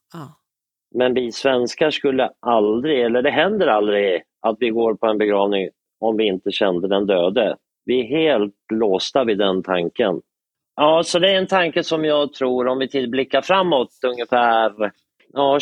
[0.94, 5.68] Men vi svenskar skulle aldrig, eller det händer aldrig, att vi går på en begravning
[6.00, 7.56] om vi inte kände den döde.
[7.84, 10.20] Vi är helt låsta vid den tanken.
[10.76, 14.92] Ja, så det är en tanke som jag tror, om vi blickar framåt ungefär
[15.32, 15.58] ja,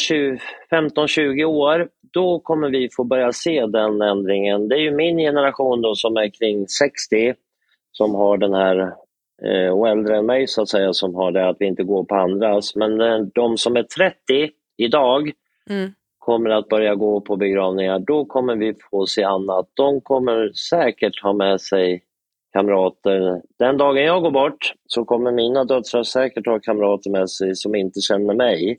[0.71, 4.69] 15-20 år, då kommer vi få börja se den ändringen.
[4.69, 7.35] Det är ju min generation då som är kring 60
[7.93, 8.79] som har den här,
[9.45, 12.05] eh, och äldre än mig så att säga, som har det att vi inte går
[12.05, 12.77] på andras.
[12.77, 15.33] Men eh, de som är 30 idag
[15.71, 15.93] Mm.
[16.19, 19.69] kommer att börja gå på begravningar, då kommer vi få se annat.
[19.75, 22.03] De kommer säkert ha med sig
[22.53, 23.43] kamrater.
[23.59, 27.75] Den dagen jag går bort så kommer mina döttrar säkert ha kamrater med sig som
[27.75, 28.79] inte känner mig.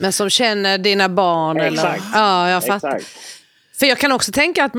[0.00, 1.60] Men som känner dina barn?
[1.60, 1.84] Exakt.
[1.84, 2.22] Eller?
[2.22, 2.96] Ja, jag fattar.
[2.96, 3.18] Exakt.
[3.78, 4.72] För jag kan också tänka att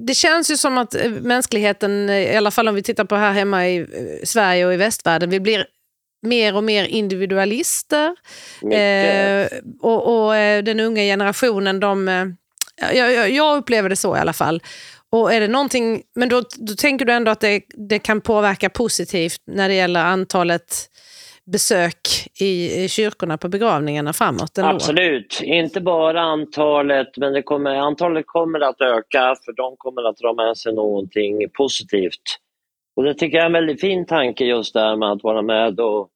[0.00, 3.14] det känns ju som att eh, mänskligheten, eh, i alla fall om vi tittar på
[3.14, 3.86] här hemma i eh,
[4.24, 5.66] Sverige och i västvärlden, vi blir
[6.22, 8.16] mer och mer individualister.
[8.72, 9.46] Eh,
[9.80, 12.26] och och eh, den unga generationen, de, eh,
[12.96, 14.62] jag, jag, jag upplever det så i alla fall.
[15.10, 18.70] Och är det någonting, men då, då tänker du ändå att det, det kan påverka
[18.70, 20.88] positivt när det gäller antalet
[21.52, 21.96] besök
[22.40, 24.58] i, i kyrkorna på begravningarna framåt?
[24.58, 24.70] Ändå.
[24.70, 30.16] Absolut, inte bara antalet, men det kommer, antalet kommer att öka för de kommer att
[30.16, 32.38] dra med sig någonting positivt.
[32.96, 35.80] Och Det tycker jag är en väldigt fin tanke just där med att vara med
[35.80, 36.08] och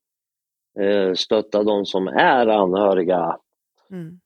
[1.15, 3.37] stötta de som är anhöriga.
[3.91, 4.21] Mm.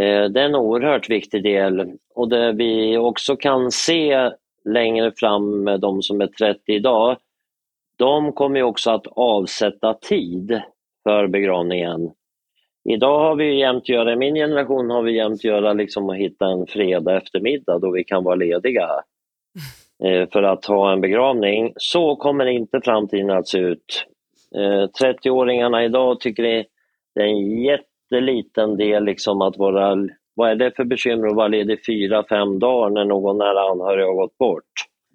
[0.00, 4.30] Eh, Det är en oerhört viktig del och det vi också kan se
[4.64, 7.16] längre fram med de som är 30 idag,
[7.98, 10.62] de kommer också att avsätta tid
[11.02, 12.10] för begravningen.
[12.88, 16.46] Idag har vi jämt göra, i min generation har vi jämt göra liksom att hitta
[16.46, 18.88] en fredag eftermiddag då vi kan vara lediga
[20.04, 21.72] eh, för att ha en begravning.
[21.76, 24.06] Så kommer inte framtiden att se ut.
[24.56, 26.64] Eh, 30-åringarna idag tycker det
[27.14, 29.96] det är en jätteliten del liksom att vara,
[30.34, 34.04] vad är det för bekymmer att vara ledig fyra, fem dagar när någon nära anhörig
[34.06, 34.62] har gått bort.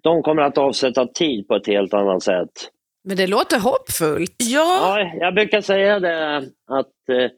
[0.02, 2.50] De kommer att avsätta tid på ett helt annat sätt.
[3.04, 4.36] Men det låter hoppfullt.
[4.38, 6.36] Ja, Ja, jag brukar säga det
[6.70, 7.30] att eh,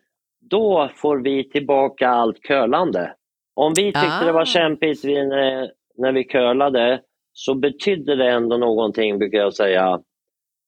[0.50, 3.12] då får vi tillbaka allt kölande.
[3.56, 4.24] Om vi tyckte Ah.
[4.26, 7.00] det var kämpigt vi- när, när vi kölade
[7.32, 10.00] så betydde det ändå någonting, brukar jag säga.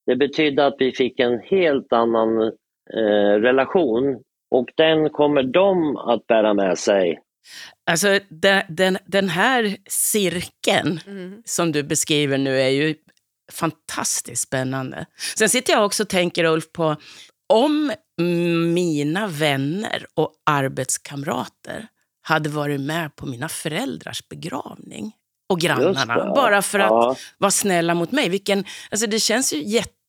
[0.07, 2.43] Det betydde att vi fick en helt annan
[2.95, 7.21] eh, relation och den kommer de att bära med sig.
[7.91, 11.01] alltså den, den, den här cirkeln
[11.45, 12.95] som du beskriver nu är ju
[13.53, 15.07] fantastiskt spännande.
[15.39, 16.97] Sen sitter jag också och tänker, Ulf, på
[17.53, 17.93] om
[18.75, 21.87] mina vänner och arbetskamrater
[22.23, 25.13] hade varit med på mina föräldrars begravning
[25.49, 28.29] och grannarna, bara för att Ja, vara snälla mot mig.
[28.29, 29.63] Vilken, alltså det känns ju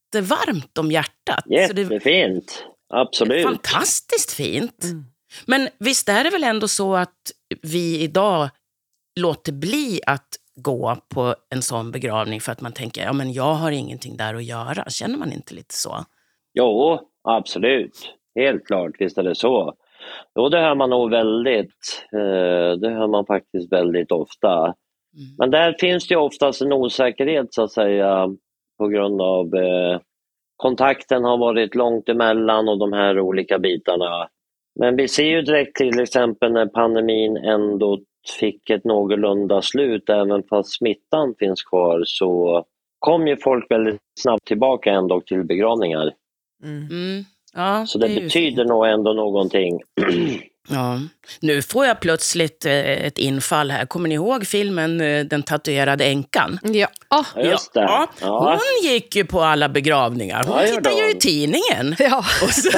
[0.08, 1.44] jättevarmt om hjärtat.
[1.50, 2.66] Jättefint.
[2.90, 3.44] Absolut.
[3.44, 4.84] fantastiskt fint.
[4.84, 5.04] Mm.
[5.46, 8.50] Men visst är det väl ändå så att vi idag
[9.20, 13.54] låter bli att gå på en sån begravning för att man tänker, ja men jag
[13.54, 14.90] har ingenting där att göra.
[14.90, 15.96] Känner man inte lite så?
[16.54, 18.14] Jo, absolut.
[18.36, 19.74] Helt klart, visst är det så.
[20.36, 22.06] Jo, det hör man nog väldigt.
[22.14, 24.58] Eh, det hör man faktiskt väldigt ofta.
[24.58, 25.36] Mm.
[25.38, 28.28] Men där finns det oftast en osäkerhet så att säga
[28.78, 30.00] på grund av eh,
[30.56, 34.30] kontakten har varit långt emellan och de här olika bitarna.
[34.80, 38.00] Men vi ser ju direkt till exempel när pandemin ändå
[38.40, 42.64] fick ett någorlunda slut, även fast smittan finns kvar, så
[43.00, 46.14] kom ju folk väldigt snabbt tillbaka ändå till begravningar.
[46.64, 46.88] Mm.
[46.88, 47.24] Mm.
[47.54, 49.80] Ja, Så det, ju betyder nog ändå någonting.
[50.70, 51.00] Ja.
[51.40, 52.74] Nu får jag plötsligt eh,
[53.06, 53.86] ett infall här.
[53.86, 56.60] Kommer ni ihåg filmen eh, Den tatuerade änkan?
[56.64, 56.88] Ja.
[57.08, 57.24] Ah.
[57.36, 57.80] Ja, just det.
[57.82, 60.44] Ja, hon gick ju på alla begravningar.
[60.44, 62.18] Hon Ja, tittade ju i tidningen Ja.
[62.44, 62.70] och, så,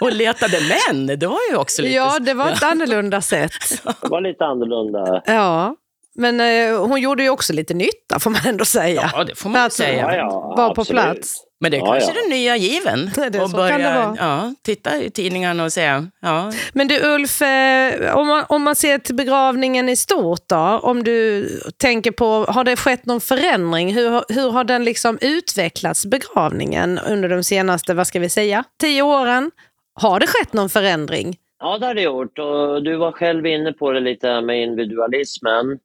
[0.00, 1.06] och letade män.
[1.06, 1.94] Det var ju också lite...
[1.94, 3.52] ja, det var ett annorlunda sätt.
[4.00, 5.22] Det var lite annorlunda.
[5.26, 5.76] Ja.
[6.14, 9.10] Men eh, hon gjorde ju också lite nytta får man ändå säga.
[9.12, 10.00] Ja, det får man Alltså, säga.
[10.00, 11.02] Ja, ja, Var på absolut.
[11.02, 11.40] plats.
[11.60, 12.20] Men det är kanske ja.
[12.22, 13.10] den nya given.
[13.14, 14.16] Det är och det vara.
[14.18, 18.74] Ja, titta i tidningarna och säga, ja, Men du Ulf, eh, om man, om man
[18.74, 23.94] ser till begravningen i stort då, om du tänker på, har det skett någon förändring?
[23.94, 29.02] Hur, hur har den liksom utvecklats, begravningen, under de senaste, vad ska vi säga, tio
[29.02, 29.50] åren?
[30.00, 31.36] Har det skett någon förändring?
[31.60, 32.38] Ja, det har det gjort.
[32.38, 35.78] Och du var själv inne på det lite med individualismen.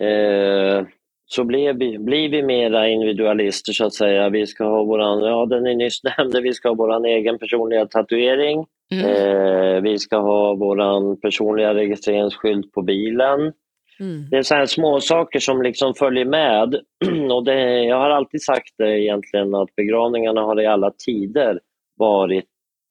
[0.00, 0.86] Eh,
[1.26, 4.28] så blir vi, blir vi mera individualister så att säga.
[4.28, 7.86] Vi ska ha våran, ja den ni nyss nämnde, vi ska ha våran egen personliga
[7.86, 8.66] tatuering.
[8.92, 13.52] mm, Eh, vi ska ha våran personliga registreringsskylt på bilen.
[14.00, 14.30] Mm.
[14.30, 16.74] Det är så här små saker som liksom följer med.
[17.32, 21.60] Och det, jag har alltid sagt det egentligen att begravningarna har i alla tider
[21.96, 22.44] varit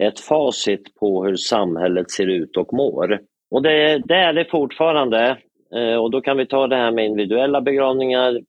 [0.03, 3.19] ett facit på hur samhället ser ut och mår.
[3.51, 5.37] Och det, det är det fortfarande.
[5.75, 8.41] Eh, och då kan vi ta det här med individuella begravningar.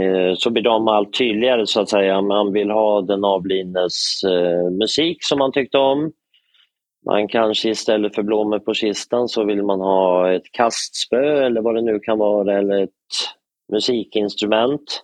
[0.00, 2.20] Eh, så blir de allt tydligare så att säga.
[2.20, 6.12] Man vill ha den avlidnes eh, musik som man tyckte om.
[7.06, 11.74] Man kanske istället för blommor på kistan så vill man ha ett kastspö eller vad
[11.74, 12.90] det nu kan vara eller ett
[13.72, 15.02] musikinstrument.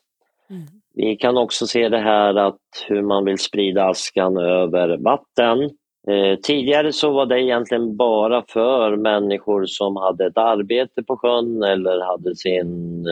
[0.51, 0.63] Mm.
[0.95, 5.71] Vi kan också se det här att hur man vill sprida askan över vatten.
[6.11, 11.63] Eh, tidigare så var det egentligen bara för människor som hade ett arbete på sjön
[11.63, 13.05] eller hade sin,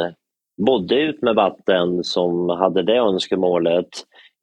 [0.67, 3.89] bodde ut med vatten som hade det önskemålet.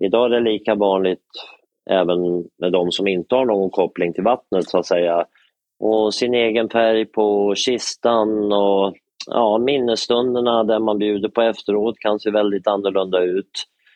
[0.03, 1.27] Idag är det lika vanligt
[1.89, 2.19] även
[2.61, 5.25] med de som inte har någon koppling till vattnet så att säga.
[5.79, 8.93] Och sin egen färg på kistan och
[9.27, 13.51] ja, minnesstunderna där man bjuder på efteråt kan se väldigt annorlunda ut.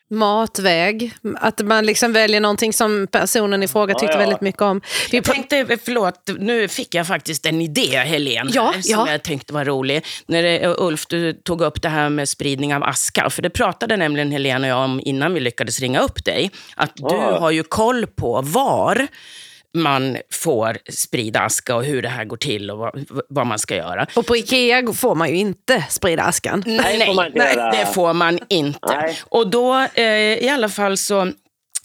[0.09, 4.19] Matväg, att man liksom väljer någonting som personen i fråga Ja, tyckte ja.
[4.19, 4.81] väldigt mycket om.
[5.11, 9.11] Vi Jag tänkte, förlåt, nu fick jag faktiskt en idé, Helene, Ja, här, som ja.
[9.11, 10.05] jag tänkte var rolig.
[10.27, 13.97] När det, Ulf, du tog upp det här med spridning av aska, för det pratade
[13.97, 16.51] nämligen Helene och jag om innan vi lyckades ringa upp dig.
[16.75, 17.39] Att du Ja.
[17.39, 19.07] har ju koll på var
[19.77, 23.75] man får sprida aska och hur det här går till och vad, vad man ska
[23.75, 24.07] göra.
[24.15, 26.63] Och på Ikea får man ju inte sprida askan.
[26.65, 27.71] Nej, nej göra.
[27.71, 28.95] det får man inte.
[28.95, 29.19] Nej.
[29.29, 30.03] Och då eh,
[30.43, 31.31] i alla fall så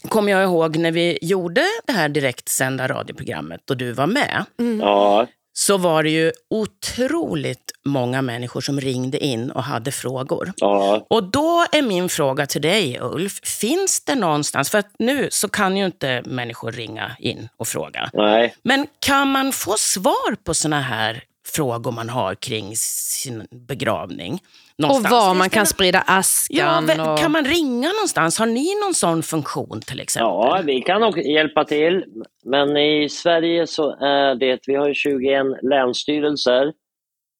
[0.09, 4.45] kommer jag ihåg när vi gjorde det här direktsända radioprogrammet och du var med.
[4.81, 5.27] Ja,
[5.57, 10.53] Så var det ju otroligt många människor som ringde in och hade frågor.
[10.57, 11.05] ja.
[11.09, 15.49] Och då är min fråga till dig Ulf, finns det någonstans, för att nu så
[15.49, 18.09] kan ju inte människor ringa in och fråga.
[18.13, 18.55] Nej.
[18.63, 24.33] Men kan man få svar på såna här frågor man har kring sin begravning?
[24.33, 25.11] Och Någonstans?
[25.11, 26.85] var Finns man kan sprida Ja, askan.
[26.85, 27.17] vem- och...
[27.19, 28.39] kan man ringa någonstans?
[28.39, 30.25] Har ni någon sån funktion till exempel?
[30.27, 32.03] Ja, vi kan också hjälpa till.
[32.45, 36.73] Men i Sverige så är det, vi har ju 21 länsstyrelser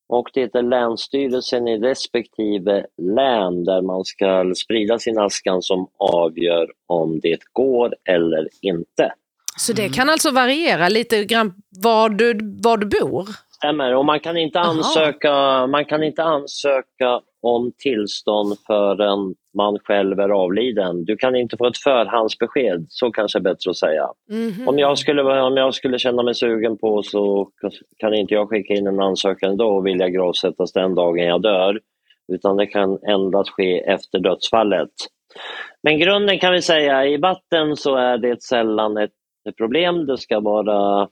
[0.10, 6.68] och det är länsstyrelsen i respektive län där man ska sprida sin askan som avgör
[6.88, 9.14] om det går eller inte.
[9.58, 13.28] Så det kan alltså variera lite grann var du, var du bor?
[13.56, 14.70] Stämmer, och man kan inte Aha.
[14.70, 21.06] ansöka, man kan inte ansöka om tillstånd förrän man själv är avliden.
[21.06, 24.08] Du kan inte få ett förhandsbesked, så kanske är bättre att säga.
[24.30, 24.68] Mhm.
[24.68, 27.50] Om jag, skulle, om jag skulle känna mig sugen på så
[27.98, 31.80] kan inte jag skicka in en ansökan idag och vilja gravsättas den dagen jag dör.
[32.34, 34.92] Utan det kan endast ske efter dödsfallet.
[35.84, 39.12] Men grunden kan vi säga, i vatten så är det sällan ett
[39.58, 40.06] problem.
[40.06, 41.08] Det ska vara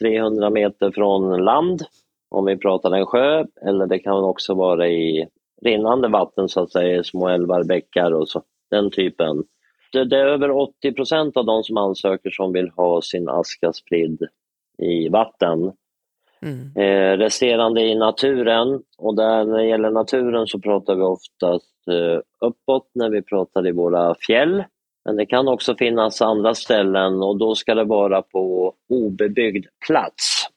[0.00, 1.82] 300 meter från land
[2.30, 3.44] om vi pratar en sjö.
[3.66, 5.28] Eller det kan också vara i
[5.62, 9.44] rinnande vatten så att säga, små älvar, bäckar och så, den typen.
[9.92, 13.72] Det, det är över 80 procent av de som ansöker som vill ha sin aska
[13.72, 14.22] spridd
[14.78, 15.72] i vatten.
[16.42, 16.76] Mm.
[16.76, 22.20] Eh, resterande i naturen och där när det gäller naturen så pratar vi oftast eh,
[22.48, 24.64] uppåt när vi pratar i våra fjäll.
[25.04, 30.48] Men det kan också finnas andra ställen och då ska det vara på obebyggd plats.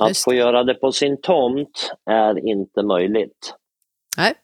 [0.00, 3.54] Att få göra det på sin tomt är inte möjligt.
[4.16, 4.34] Nej.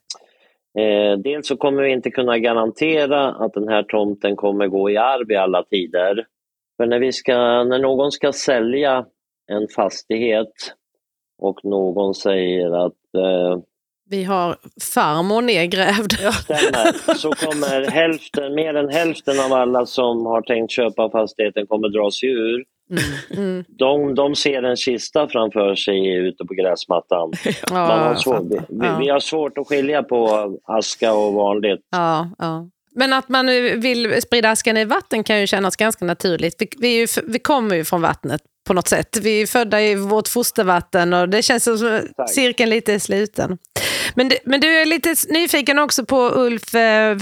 [0.79, 4.97] Eh, dels så kommer vi inte kunna garantera att den här tomten kommer gå i
[4.97, 6.27] arv i alla tider.
[6.77, 7.35] För när, vi ska,
[7.65, 9.07] när någon ska sälja
[9.47, 10.53] en fastighet
[11.39, 13.59] och någon säger att eh,
[14.11, 14.57] Vi har
[14.95, 16.13] farmor nedgrävd.
[16.13, 21.89] stämmer, så kommer hälften, mer än hälften av alla som har tänkt köpa fastigheten kommer
[21.89, 22.65] dra sig ur.
[22.91, 23.03] Mm.
[23.45, 23.65] Mm.
[23.69, 27.33] De, de ser en kista framför sig ute på gräsmattan.
[27.45, 28.57] Ja, Man har jag svårt, vi,
[28.87, 28.99] Ja.
[29.01, 31.81] vi har svårt att skilja på aska och vanligt.
[31.91, 32.69] Ja, ja.
[32.95, 33.47] Men att man
[33.81, 36.55] vill sprida askan i vatten kan ju kännas ganska naturligt.
[36.59, 39.17] Vi, vi, ju, vi kommer ju från vattnet på något sätt.
[39.23, 42.31] Vi är födda i vårt fostervatten och det känns som Exakt.
[42.31, 43.59] cirkeln lite är sluten.
[44.19, 47.17] Men, men du är lite nyfiken också på Ulf, eh,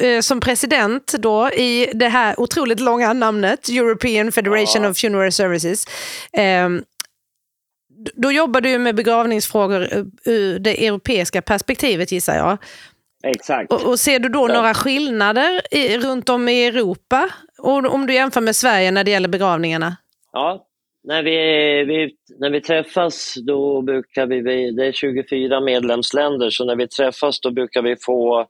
[0.00, 4.90] eh, som president då i det här otroligt långa namnet European Federation Ja.
[4.90, 5.84] of Funeral Services.
[6.32, 6.68] Eh,
[8.14, 12.58] då jobbar du med begravningsfrågor eh, ur det europeiska perspektivet gissar jag.
[13.24, 13.72] Exakt.
[13.72, 14.54] Och, och ser du då Ja.
[14.54, 17.28] några skillnader i, runt om i Europa?
[17.58, 19.96] Och, om du jämför med Sverige när det gäller begravningarna?
[20.32, 20.66] Ja,
[21.04, 21.36] när vi,
[21.84, 27.40] vi, när vi träffas då brukar vi, det är 24 medlemsländer, så när vi träffas
[27.40, 28.40] då brukar vi få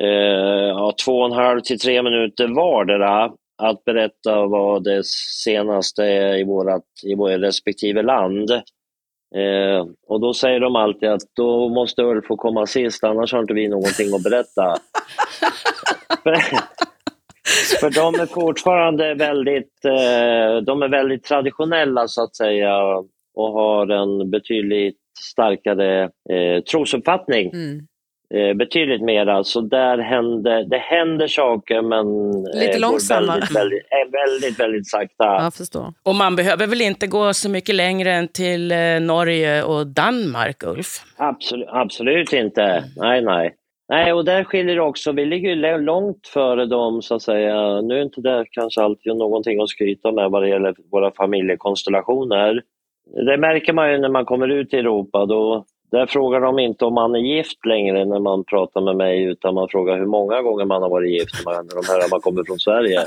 [0.00, 3.32] eh, ja, två och en halv till tre minuter vardera
[3.62, 5.04] att berätta vad det
[5.44, 8.50] senaste är i, vårat, i vår respektive land.
[9.36, 13.40] Eh, och då säger de alltid att då måste Ulf få komma sist, annars har
[13.40, 14.76] inte vi någonting att berätta.
[17.80, 22.78] För de är fortfarande väldigt, eh, de är väldigt traditionella så att säga
[23.34, 27.50] och har en betydligt starkare eh, trosuppfattning.
[27.52, 27.80] Mm.
[28.34, 29.44] Eh, betydligt mera.
[29.44, 32.06] Så där händer, det händer saker men
[32.60, 33.26] Lite går långsammare.
[33.40, 35.24] Väldigt, väldigt, eh, väldigt, väldigt sakta.
[35.24, 35.92] Jag förstår.
[36.02, 40.62] Och man behöver väl inte gå så mycket längre än till eh, Norge och Danmark,
[40.62, 41.04] Ulf?
[41.16, 42.84] Absolut, absolut inte.
[42.96, 43.54] Nej, nej.
[43.88, 45.12] Nej, och där skiljer det också.
[45.12, 47.80] Vi ligger ju långt före dem, så att säga.
[47.80, 52.62] Nu är inte det kanske alltid någonting att skryta med vad det gäller våra familjekonstellationer.
[53.26, 55.26] Det märker man ju när man kommer ut i Europa.
[55.26, 59.24] Då, där frågar de inte om man är gift längre när man pratar med mig,
[59.24, 62.20] utan man frågar hur många gånger man har varit gift när de hör att man
[62.20, 63.00] kommer från Sverige.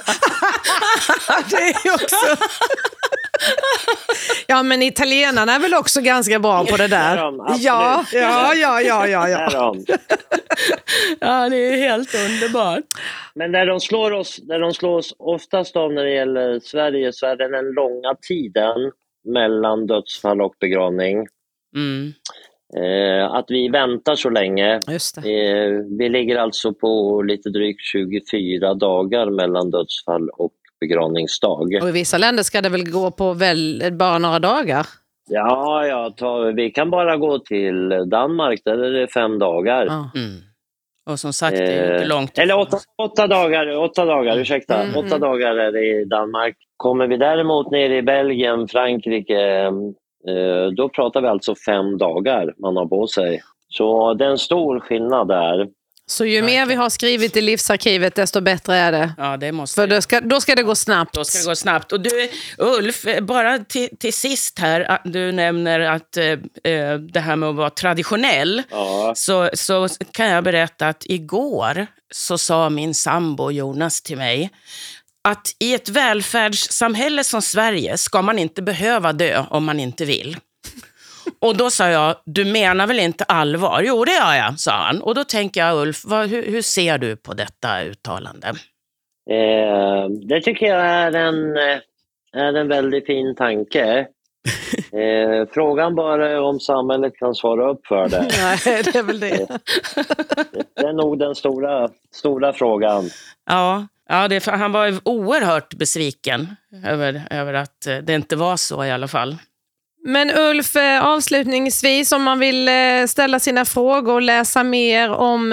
[1.50, 2.46] det är också...
[4.48, 7.24] ja, men italienarna är väl också ganska bra på det Det är där?
[7.24, 7.64] de, absolut.
[7.64, 9.26] Ja, ja, ja, ja, ja.
[9.26, 9.40] Det ja.
[9.40, 9.86] är de.
[11.20, 12.84] Ja, det är helt underbart.
[13.36, 17.14] Men där de slår oss, där de slår oss oftast av när det gäller Sverige
[17.14, 18.92] så är det den långa tiden
[19.24, 21.28] mellan dödsfall och begravning.
[21.76, 22.14] Mm.
[22.78, 24.80] Eh, att vi väntar så länge.
[24.88, 25.22] Just det.
[25.22, 31.80] Eh, vi ligger alltså på lite drygt 24 dagar mellan dödsfall och begravningsdag.
[31.82, 34.86] Och i vissa länder ska det väl gå på väl, bara några dagar?
[35.30, 39.86] Ja, ja ta, vi kan bara gå till Danmark, där är det fem dagar.
[39.86, 40.41] Mm.
[41.09, 44.38] Och som sagt, det är ju inte Eh, långt Eller åtta, åtta dagar, åtta dagar,
[44.38, 44.82] ursäkta.
[44.82, 45.19] Mm, Åtta mm.
[45.19, 46.55] dagar är det i Danmark.
[46.78, 49.72] Kommer vi däremot ner i Belgien, Frankrike, eh,
[50.76, 53.41] då pratar vi alltså fem dagar man har på sig.
[53.69, 55.67] Så det är en stor skillnad där.
[56.11, 59.13] Så ju mer vi har skrivit i livsarkivet, desto bättre är det.
[59.17, 61.13] Ja, det måste För då ska, då ska det gå snabbt.
[61.13, 61.91] Då ska det gå snabbt.
[61.91, 66.26] Och du, Ulf, eh, bara till, till sist här, du nämner att eh,
[66.74, 68.63] eh, det här med att vara traditionell.
[68.72, 74.49] Ja, Så, så kan jag berätta att igår så sa min sambo Jonas till mig
[75.30, 80.38] att i ett välfärdssamhälle som Sverige ska man inte behöva dö om man inte vill.
[81.39, 83.82] Och då sa jag, du menar väl inte allvar?
[83.86, 85.01] Jo, det gör jag, sa han.
[85.01, 88.47] Och då tänker jag, Ulf, vad, hur, hur ser du på detta uttalande?
[89.30, 91.57] eh, det tycker jag är en,
[92.34, 94.07] är en väldigt fin tanke.
[94.93, 98.22] Eh, frågan bara är om samhället kan svara upp för det.
[98.65, 99.47] Nej, det är väl det.
[100.76, 103.09] Det är nog den stora, stora frågan.
[103.49, 106.55] Ja, ja det, han var oerhört besviken
[106.86, 109.38] över, över att eh, det inte var så i alla fall.
[110.05, 115.49] Men Ulf, eh, avslutningsvis om man vill eh, ställa sina frågor och läsa mer om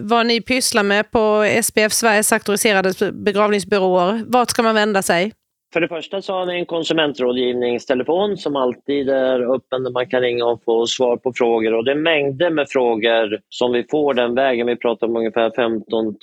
[0.00, 5.32] vad ni pysslar med på SPF Sveriges auktoriserade begravningsbyråer, vart ska man vända sig?
[5.72, 10.20] För det första så har vi en konsumentrådgivningstelefon som alltid är öppen där man kan
[10.20, 11.74] ringa och få svar på frågor.
[11.74, 14.66] Och det är mängder med frågor som vi får den vägen.
[14.66, 16.14] Vi pratar om ungefär 15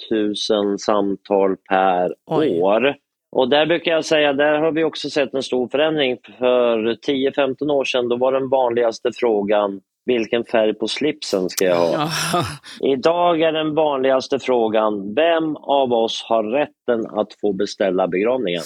[0.49, 2.61] 000 samtal per Oj.
[2.61, 2.95] år.
[3.31, 6.17] Och där brukar jag säga, där har vi också sett en stor förändring.
[6.39, 6.77] För
[7.07, 12.09] 10-15 år sedan då var den vanligaste frågan vilken färg på slipsen ska jag ha?
[12.81, 18.63] Idag är den vanligaste frågan, vem av oss har rätten att få beställa begravningen?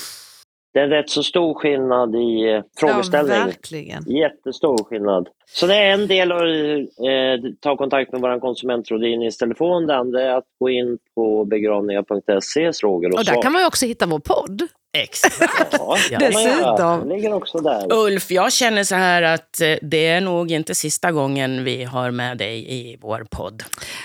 [0.74, 3.38] Det är rätt så stor skillnad i eh, frågeställning.
[3.38, 4.04] Ja, verkligen.
[4.04, 5.30] Jättestor skillnad.
[5.46, 9.88] Så det är en del att eh, ta kontakt med vår konsumentrådgivningstelefon.
[9.88, 13.42] Det andra är att gå in på begravningar.se frågor och, Och där svar.
[13.42, 14.68] kan man också hitta vår podd.
[14.98, 15.40] Exakt.
[15.72, 16.60] Ja, det Dessutom.
[16.60, 16.98] göra.
[16.98, 17.94] Den ligger också där.
[17.94, 22.12] Ulf, jag känner så här att eh, det är nog inte sista gången vi har
[22.12, 23.64] med dig i vår podd.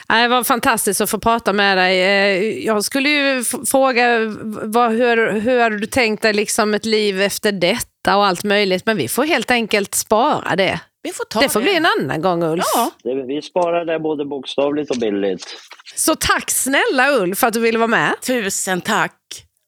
[0.09, 2.01] Nej, Det var fantastiskt att få prata med dig.
[2.03, 4.19] Eh, Jag skulle ju fråga
[4.63, 8.87] vad, hur, hur har du tänkt dig liksom ett liv efter detta och allt möjligt,
[8.87, 10.81] men vi får helt enkelt spara det.
[11.03, 12.65] Vi får ta Det får bli en annan gång Ulf.
[12.75, 12.91] Ja.
[13.03, 15.57] Det, vi sparar det både bokstavligt och bildligt.
[15.97, 18.13] Så tack snälla Ulf för att du ville vara med.
[18.27, 19.17] Tusen tack.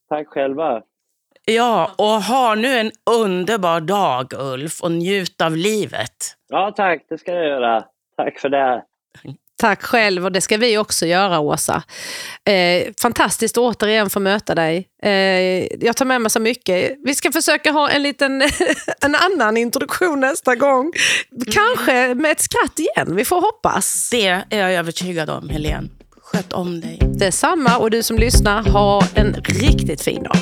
[0.09, 0.81] Tack själva.
[1.49, 6.11] Ja, och ha nu en underbar dag Ulf och njut av livet.
[6.49, 7.07] Ja, tack.
[7.09, 7.85] Det ska jag göra.
[8.17, 8.83] Tack för det.
[9.59, 11.83] Tack själv och det ska vi också göra Åsa.
[12.45, 14.89] Eh, fantastiskt att återigen få möta dig.
[15.03, 15.11] Eh,
[15.85, 16.93] jag tar med mig så mycket.
[17.05, 18.43] Vi ska försöka ha en liten
[19.01, 20.93] en annan introduktion nästa gång.
[21.53, 24.11] Kanske med ett skratt igen, vi får hoppas.
[24.11, 25.89] Det är jag övertygad om, Helene.
[26.21, 26.99] Sköt om dig.
[27.03, 30.37] Detsamma och du som lyssnar, ha en riktigt fin dag.